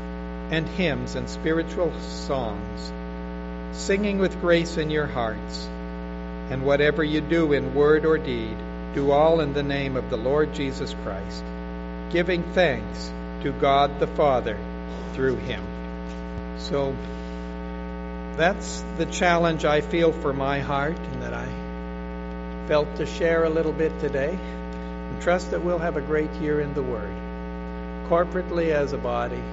and 0.51 0.67
hymns 0.67 1.15
and 1.15 1.29
spiritual 1.29 1.91
songs, 1.99 2.91
singing 3.77 4.19
with 4.19 4.41
grace 4.41 4.77
in 4.77 4.89
your 4.89 5.07
hearts. 5.07 5.65
And 6.49 6.65
whatever 6.65 7.03
you 7.03 7.21
do 7.21 7.53
in 7.53 7.73
word 7.73 8.05
or 8.05 8.17
deed, 8.17 8.57
do 8.93 9.11
all 9.11 9.39
in 9.39 9.53
the 9.53 9.63
name 9.63 9.95
of 9.95 10.09
the 10.09 10.17
Lord 10.17 10.53
Jesus 10.53 10.93
Christ, 11.03 11.43
giving 12.09 12.43
thanks 12.53 13.07
to 13.43 13.53
God 13.53 13.99
the 13.99 14.07
Father 14.07 14.57
through 15.13 15.37
him. 15.37 15.63
So 16.59 16.93
that's 18.35 18.83
the 18.97 19.05
challenge 19.05 19.63
I 19.63 19.81
feel 19.81 20.11
for 20.11 20.33
my 20.33 20.59
heart 20.59 20.97
and 20.97 21.21
that 21.21 21.33
I 21.33 22.67
felt 22.67 22.95
to 22.97 23.05
share 23.05 23.45
a 23.45 23.49
little 23.49 23.73
bit 23.73 23.97
today. 23.99 24.37
And 25.11 25.21
trust 25.21 25.51
that 25.51 25.61
we'll 25.61 25.79
have 25.79 25.97
a 25.97 26.01
great 26.01 26.31
year 26.35 26.61
in 26.61 26.73
the 26.73 26.81
Word, 26.81 27.11
corporately 28.07 28.69
as 28.69 28.93
a 28.93 28.97
body, 28.97 29.43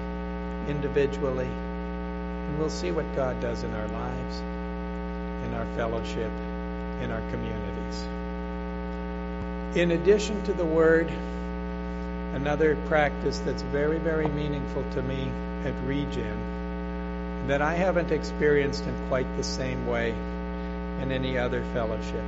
individually, 0.69 1.47
and 1.49 2.59
we'll 2.61 2.71
see 2.71 2.93
what 2.93 3.17
God 3.17 3.41
does 3.41 3.65
in 3.65 3.75
our 3.75 3.89
lives, 3.89 4.39
in 4.39 5.55
our 5.55 5.67
fellowship, 5.75 6.31
in 7.03 7.11
our 7.11 7.21
communities. 7.33 8.03
In 9.77 9.91
addition 9.91 10.45
to 10.45 10.53
the 10.53 10.65
Word, 10.65 11.09
another 11.11 12.77
practice 12.87 13.41
that's 13.41 13.63
very, 13.63 13.99
very 13.99 14.29
meaningful 14.29 14.85
to 14.93 15.03
me 15.03 15.29
at 15.65 15.75
Regen 15.85 17.49
that 17.49 17.63
I 17.63 17.75
haven't 17.75 18.13
experienced 18.13 18.85
in 18.85 19.09
quite 19.09 19.37
the 19.37 19.43
same 19.43 19.89
way 19.89 20.11
in 20.11 21.11
any 21.11 21.37
other 21.37 21.65
fellowship 21.73 22.25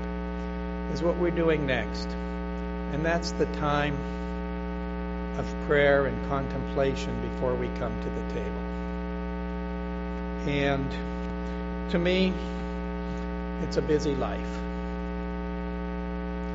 is 0.93 1.01
what 1.01 1.17
we're 1.17 1.31
doing 1.31 1.67
next. 1.67 2.09
And 2.93 3.05
that's 3.05 3.33
the 3.33 3.47
time 3.47 3.97
of 5.39 5.67
prayer 5.67 6.07
and 6.07 6.29
contemplation 6.29 7.21
before 7.21 7.55
we 7.55 7.69
come 7.79 7.99
to 8.03 8.11
the 8.11 8.35
table. 8.35 8.61
And 10.49 10.91
to 11.91 11.99
me, 11.99 12.33
it's 13.63 13.77
a 13.77 13.83
busy 13.83 14.15
life. 14.15 14.41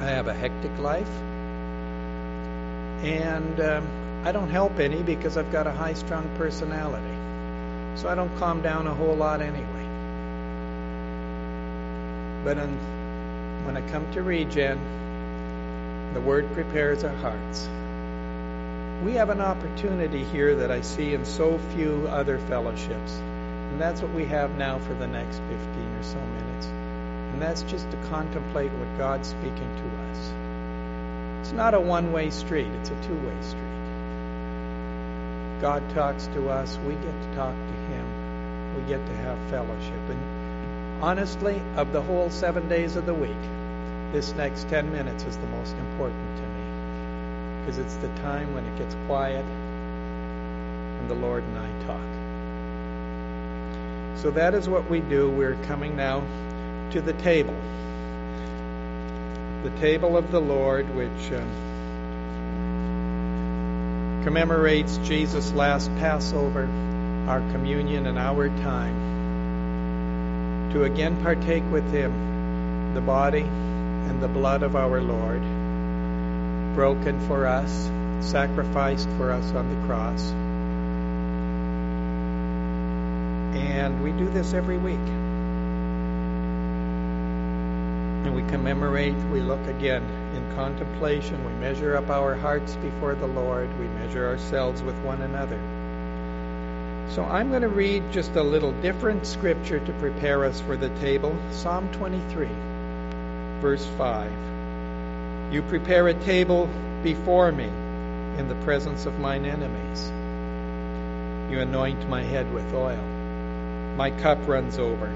I 0.01 0.07
have 0.07 0.27
a 0.27 0.33
hectic 0.33 0.77
life. 0.79 1.09
And 3.03 3.59
um, 3.61 3.87
I 4.25 4.31
don't 4.31 4.49
help 4.49 4.79
any 4.79 5.03
because 5.03 5.37
I've 5.37 5.51
got 5.51 5.67
a 5.67 5.71
high 5.71 5.93
strung 5.93 6.27
personality. 6.37 7.15
So 7.95 8.09
I 8.09 8.15
don't 8.15 8.35
calm 8.37 8.61
down 8.61 8.87
a 8.87 8.93
whole 8.93 9.15
lot 9.15 9.41
anyway. 9.41 9.85
But 12.43 12.57
in, 12.57 13.65
when 13.65 13.77
I 13.77 13.89
come 13.89 14.11
to 14.13 14.21
Regen, 14.21 14.79
the 16.15 16.21
Word 16.21 16.49
prepares 16.53 17.03
our 17.03 17.15
hearts. 17.17 17.67
We 19.03 19.15
have 19.15 19.29
an 19.29 19.41
opportunity 19.41 20.23
here 20.23 20.55
that 20.55 20.71
I 20.71 20.79
see 20.79 21.13
in 21.13 21.25
so 21.25 21.57
few 21.75 22.07
other 22.09 22.39
fellowships. 22.39 23.11
And 23.11 23.81
that's 23.81 24.01
what 24.01 24.13
we 24.13 24.23
have 24.23 24.57
now 24.57 24.79
for 24.79 24.93
the 24.93 25.07
next 25.07 25.39
15 25.39 25.49
or 25.59 26.03
so 26.03 26.15
minutes. 26.15 26.67
And 26.67 27.41
that's 27.41 27.63
just 27.63 27.91
to 27.91 27.97
contemplate 28.07 28.71
what 28.71 28.97
God's 28.97 29.27
speaking 29.27 29.57
to 29.57 29.87
us. 30.09 30.31
It's 31.41 31.51
not 31.51 31.73
a 31.73 31.81
one 31.81 32.13
way 32.13 32.29
street, 32.29 32.67
it's 32.79 32.91
a 32.91 33.03
two 33.03 33.15
way 33.15 33.41
street. 33.41 33.61
God 35.59 35.83
talks 35.93 36.27
to 36.27 36.49
us, 36.49 36.77
we 36.87 36.93
get 36.93 37.21
to 37.23 37.35
talk 37.35 37.53
to 37.53 37.73
Him, 37.91 38.75
we 38.77 38.83
get 38.87 39.05
to 39.05 39.15
have 39.17 39.37
fellowship. 39.49 40.09
And 40.09 41.03
honestly, 41.03 41.61
of 41.75 41.91
the 41.91 42.01
whole 42.01 42.29
seven 42.29 42.69
days 42.69 42.95
of 42.95 43.05
the 43.05 43.13
week, 43.13 43.35
this 44.15 44.33
next 44.35 44.69
10 44.69 44.93
minutes 44.93 45.23
is 45.25 45.37
the 45.37 45.47
most 45.47 45.75
important 45.75 46.37
to 46.37 46.43
me 46.43 47.59
because 47.59 47.77
it's 47.77 47.97
the 47.97 48.07
time 48.21 48.53
when 48.53 48.63
it 48.63 48.77
gets 48.77 48.95
quiet 49.07 49.43
and 49.43 51.09
the 51.09 51.15
Lord 51.15 51.43
and 51.43 51.59
I 51.59 51.67
talk. 51.85 51.99
So 54.21 54.31
that 54.31 54.53
is 54.53 54.69
what 54.69 54.89
we 54.89 55.01
do. 55.01 55.29
We're 55.29 55.61
coming 55.65 55.97
now 55.97 56.21
to 56.91 57.01
the 57.01 57.11
table. 57.11 57.53
The 59.63 59.71
table 59.81 60.15
of 60.15 60.31
the 60.31 60.39
Lord, 60.39 60.95
which 60.95 61.33
um, 61.33 61.49
commemorates 64.23 64.95
Jesus' 64.99 65.51
last 65.51 65.89
Passover, 65.97 66.69
our 67.27 67.41
communion, 67.51 68.05
and 68.05 68.17
our 68.17 68.47
time 68.47 68.95
to 70.71 70.85
again 70.85 71.21
partake 71.21 71.69
with 71.69 71.91
Him 71.91 72.93
the 72.93 73.01
body 73.01 73.45
and 74.09 74.21
the 74.21 74.27
blood 74.27 74.63
of 74.63 74.75
our 74.75 75.01
Lord, 75.01 75.41
broken 76.75 77.19
for 77.27 77.47
us, 77.47 77.89
sacrificed 78.21 79.09
for 79.17 79.31
us 79.31 79.51
on 79.51 79.69
the 79.69 79.87
cross. 79.87 80.31
And 83.55 84.03
we 84.03 84.11
do 84.11 84.29
this 84.29 84.53
every 84.53 84.77
week. 84.77 84.95
And 88.25 88.35
we 88.35 88.41
commemorate, 88.43 89.15
we 89.31 89.41
look 89.41 89.65
again 89.67 90.03
in 90.35 90.55
contemplation, 90.55 91.45
we 91.45 91.53
measure 91.53 91.95
up 91.95 92.09
our 92.09 92.35
hearts 92.35 92.75
before 92.75 93.15
the 93.15 93.27
Lord, 93.27 93.69
we 93.79 93.87
measure 93.87 94.27
ourselves 94.27 94.81
with 94.81 94.97
one 95.03 95.21
another. 95.21 95.59
So 97.11 97.23
I'm 97.23 97.49
going 97.49 97.61
to 97.61 97.69
read 97.69 98.11
just 98.11 98.35
a 98.35 98.43
little 98.43 98.71
different 98.81 99.27
scripture 99.27 99.79
to 99.79 99.93
prepare 99.93 100.43
us 100.43 100.59
for 100.59 100.75
the 100.75 100.89
table 100.99 101.37
Psalm 101.51 101.91
23, 101.93 102.49
verse 103.65 103.87
5. 103.97 105.51
You 105.51 105.63
prepare 105.63 106.07
a 106.07 106.13
table 106.13 106.69
before 107.01 107.51
me 107.51 107.63
in 107.63 108.47
the 108.47 108.53
presence 108.63 109.07
of 109.07 109.17
mine 109.17 109.43
enemies. 109.43 110.07
You 111.51 111.61
anoint 111.61 112.07
my 112.07 112.21
head 112.21 112.53
with 112.53 112.71
oil. 112.75 113.03
My 113.97 114.11
cup 114.11 114.47
runs 114.47 114.77
over. 114.77 115.09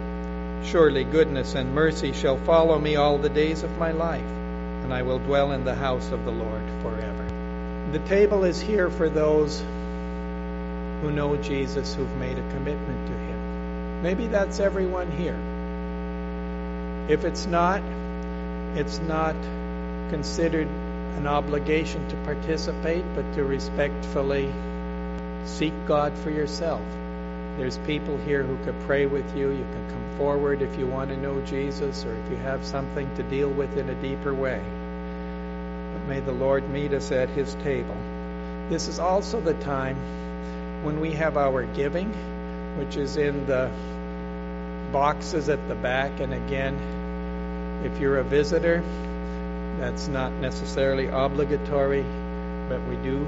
Surely 0.65 1.03
goodness 1.03 1.53
and 1.53 1.75
mercy 1.75 2.11
shall 2.11 2.39
follow 2.39 2.79
me 2.79 2.95
all 2.95 3.19
the 3.19 3.29
days 3.29 3.61
of 3.61 3.77
my 3.77 3.91
life, 3.91 4.25
and 4.25 4.91
I 4.91 5.03
will 5.03 5.19
dwell 5.19 5.51
in 5.51 5.63
the 5.63 5.75
house 5.75 6.11
of 6.11 6.25
the 6.25 6.31
Lord 6.31 6.63
forever. 6.81 7.27
The 7.91 7.99
table 7.99 8.45
is 8.45 8.59
here 8.59 8.89
for 8.89 9.09
those 9.09 9.59
who 9.59 11.11
know 11.11 11.37
Jesus, 11.37 11.93
who've 11.93 12.17
made 12.17 12.39
a 12.39 12.49
commitment 12.49 13.07
to 13.09 13.13
Him. 13.13 14.01
Maybe 14.01 14.25
that's 14.25 14.59
everyone 14.59 15.11
here. 15.11 15.37
If 17.13 17.25
it's 17.25 17.45
not, 17.45 17.83
it's 18.75 18.99
not 18.99 19.35
considered 20.09 20.67
an 20.67 21.27
obligation 21.27 22.07
to 22.09 22.15
participate, 22.23 23.03
but 23.15 23.33
to 23.33 23.43
respectfully 23.43 24.53
seek 25.45 25.73
God 25.87 26.17
for 26.17 26.29
yourself. 26.29 26.81
There's 27.57 27.77
people 27.79 28.17
here 28.17 28.43
who 28.43 28.57
could 28.63 28.79
pray 28.81 29.05
with 29.05 29.35
you. 29.35 29.49
You 29.49 29.63
can 29.63 29.89
come 29.89 30.17
forward 30.17 30.61
if 30.61 30.77
you 30.77 30.87
want 30.87 31.09
to 31.09 31.17
know 31.17 31.41
Jesus 31.41 32.05
or 32.05 32.15
if 32.15 32.31
you 32.31 32.37
have 32.37 32.65
something 32.65 33.13
to 33.15 33.23
deal 33.23 33.49
with 33.49 33.77
in 33.77 33.89
a 33.89 34.01
deeper 34.01 34.33
way. 34.33 34.61
But 35.93 36.07
may 36.07 36.19
the 36.21 36.31
Lord 36.31 36.69
meet 36.69 36.93
us 36.93 37.11
at 37.11 37.29
His 37.29 37.53
table. 37.55 37.97
This 38.69 38.87
is 38.87 38.99
also 38.99 39.41
the 39.41 39.55
time 39.55 39.97
when 40.83 41.01
we 41.01 41.11
have 41.13 41.35
our 41.35 41.65
giving, 41.65 42.13
which 42.77 42.95
is 42.95 43.17
in 43.17 43.45
the 43.45 43.69
boxes 44.93 45.49
at 45.49 45.67
the 45.67 45.75
back. 45.75 46.19
And 46.21 46.33
again, 46.33 46.98
if 47.83 47.99
you're 47.99 48.17
a 48.17 48.23
visitor, 48.23 48.83
that's 49.77 50.07
not 50.07 50.33
necessarily 50.33 51.07
obligatory, 51.07 52.03
but 52.67 52.83
we 52.87 52.95
do 52.97 53.25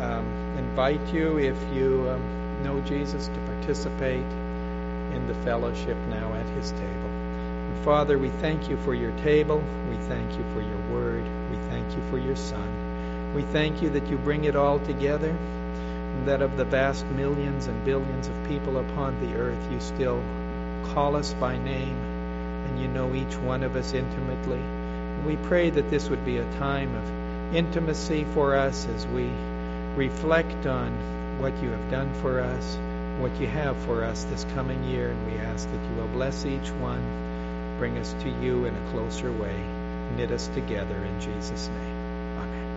um, 0.00 0.26
invite 0.58 1.12
you 1.12 1.38
if 1.38 1.56
you 1.72 2.08
um, 2.10 2.62
know 2.64 2.80
Jesus 2.80 3.28
to 3.28 3.38
participate 3.46 4.26
in 5.14 5.26
the 5.28 5.34
fellowship 5.34 5.96
now 6.08 6.34
at 6.34 6.46
his 6.46 6.72
table. 6.72 6.84
And 6.84 7.84
Father, 7.84 8.18
we 8.18 8.30
thank 8.30 8.68
you 8.68 8.76
for 8.78 8.94
your 8.94 9.12
table. 9.18 9.62
We 9.88 9.96
thank 10.08 10.32
you 10.36 10.44
for 10.52 10.60
your 10.60 10.92
word. 10.92 11.24
We 11.50 11.56
thank 11.68 11.94
you 11.96 12.02
for 12.10 12.18
your 12.18 12.36
Son. 12.36 13.32
We 13.34 13.42
thank 13.42 13.82
you 13.82 13.90
that 13.90 14.08
you 14.08 14.16
bring 14.18 14.44
it 14.44 14.56
all 14.56 14.80
together, 14.80 15.30
and 15.30 16.26
that 16.28 16.42
of 16.42 16.56
the 16.56 16.64
vast 16.64 17.06
millions 17.06 17.66
and 17.66 17.84
billions 17.84 18.28
of 18.28 18.48
people 18.48 18.78
upon 18.78 19.20
the 19.20 19.36
earth, 19.36 19.70
you 19.70 19.80
still 19.80 20.22
call 20.92 21.16
us 21.16 21.34
by 21.34 21.56
name, 21.58 22.13
and 22.64 22.80
you 22.80 22.88
know 22.88 23.14
each 23.14 23.36
one 23.36 23.62
of 23.62 23.76
us 23.76 23.92
intimately. 23.92 24.60
We 25.26 25.36
pray 25.36 25.70
that 25.70 25.90
this 25.90 26.08
would 26.08 26.24
be 26.24 26.38
a 26.38 26.52
time 26.58 26.94
of 26.94 27.54
intimacy 27.54 28.24
for 28.34 28.56
us 28.56 28.86
as 28.86 29.06
we 29.06 29.30
reflect 29.96 30.66
on 30.66 31.38
what 31.40 31.62
you 31.62 31.70
have 31.70 31.90
done 31.90 32.12
for 32.14 32.40
us, 32.40 32.76
what 33.20 33.40
you 33.40 33.46
have 33.46 33.76
for 33.84 34.04
us 34.04 34.24
this 34.24 34.44
coming 34.54 34.82
year, 34.84 35.10
and 35.10 35.32
we 35.32 35.38
ask 35.38 35.70
that 35.70 35.90
you 35.90 35.96
will 35.96 36.08
bless 36.08 36.44
each 36.44 36.70
one, 36.70 37.76
bring 37.78 37.96
us 37.98 38.12
to 38.22 38.28
you 38.28 38.64
in 38.64 38.74
a 38.74 38.90
closer 38.90 39.30
way, 39.30 39.56
knit 40.16 40.30
us 40.30 40.48
together 40.48 40.96
in 40.96 41.20
Jesus' 41.20 41.68
name. 41.68 41.93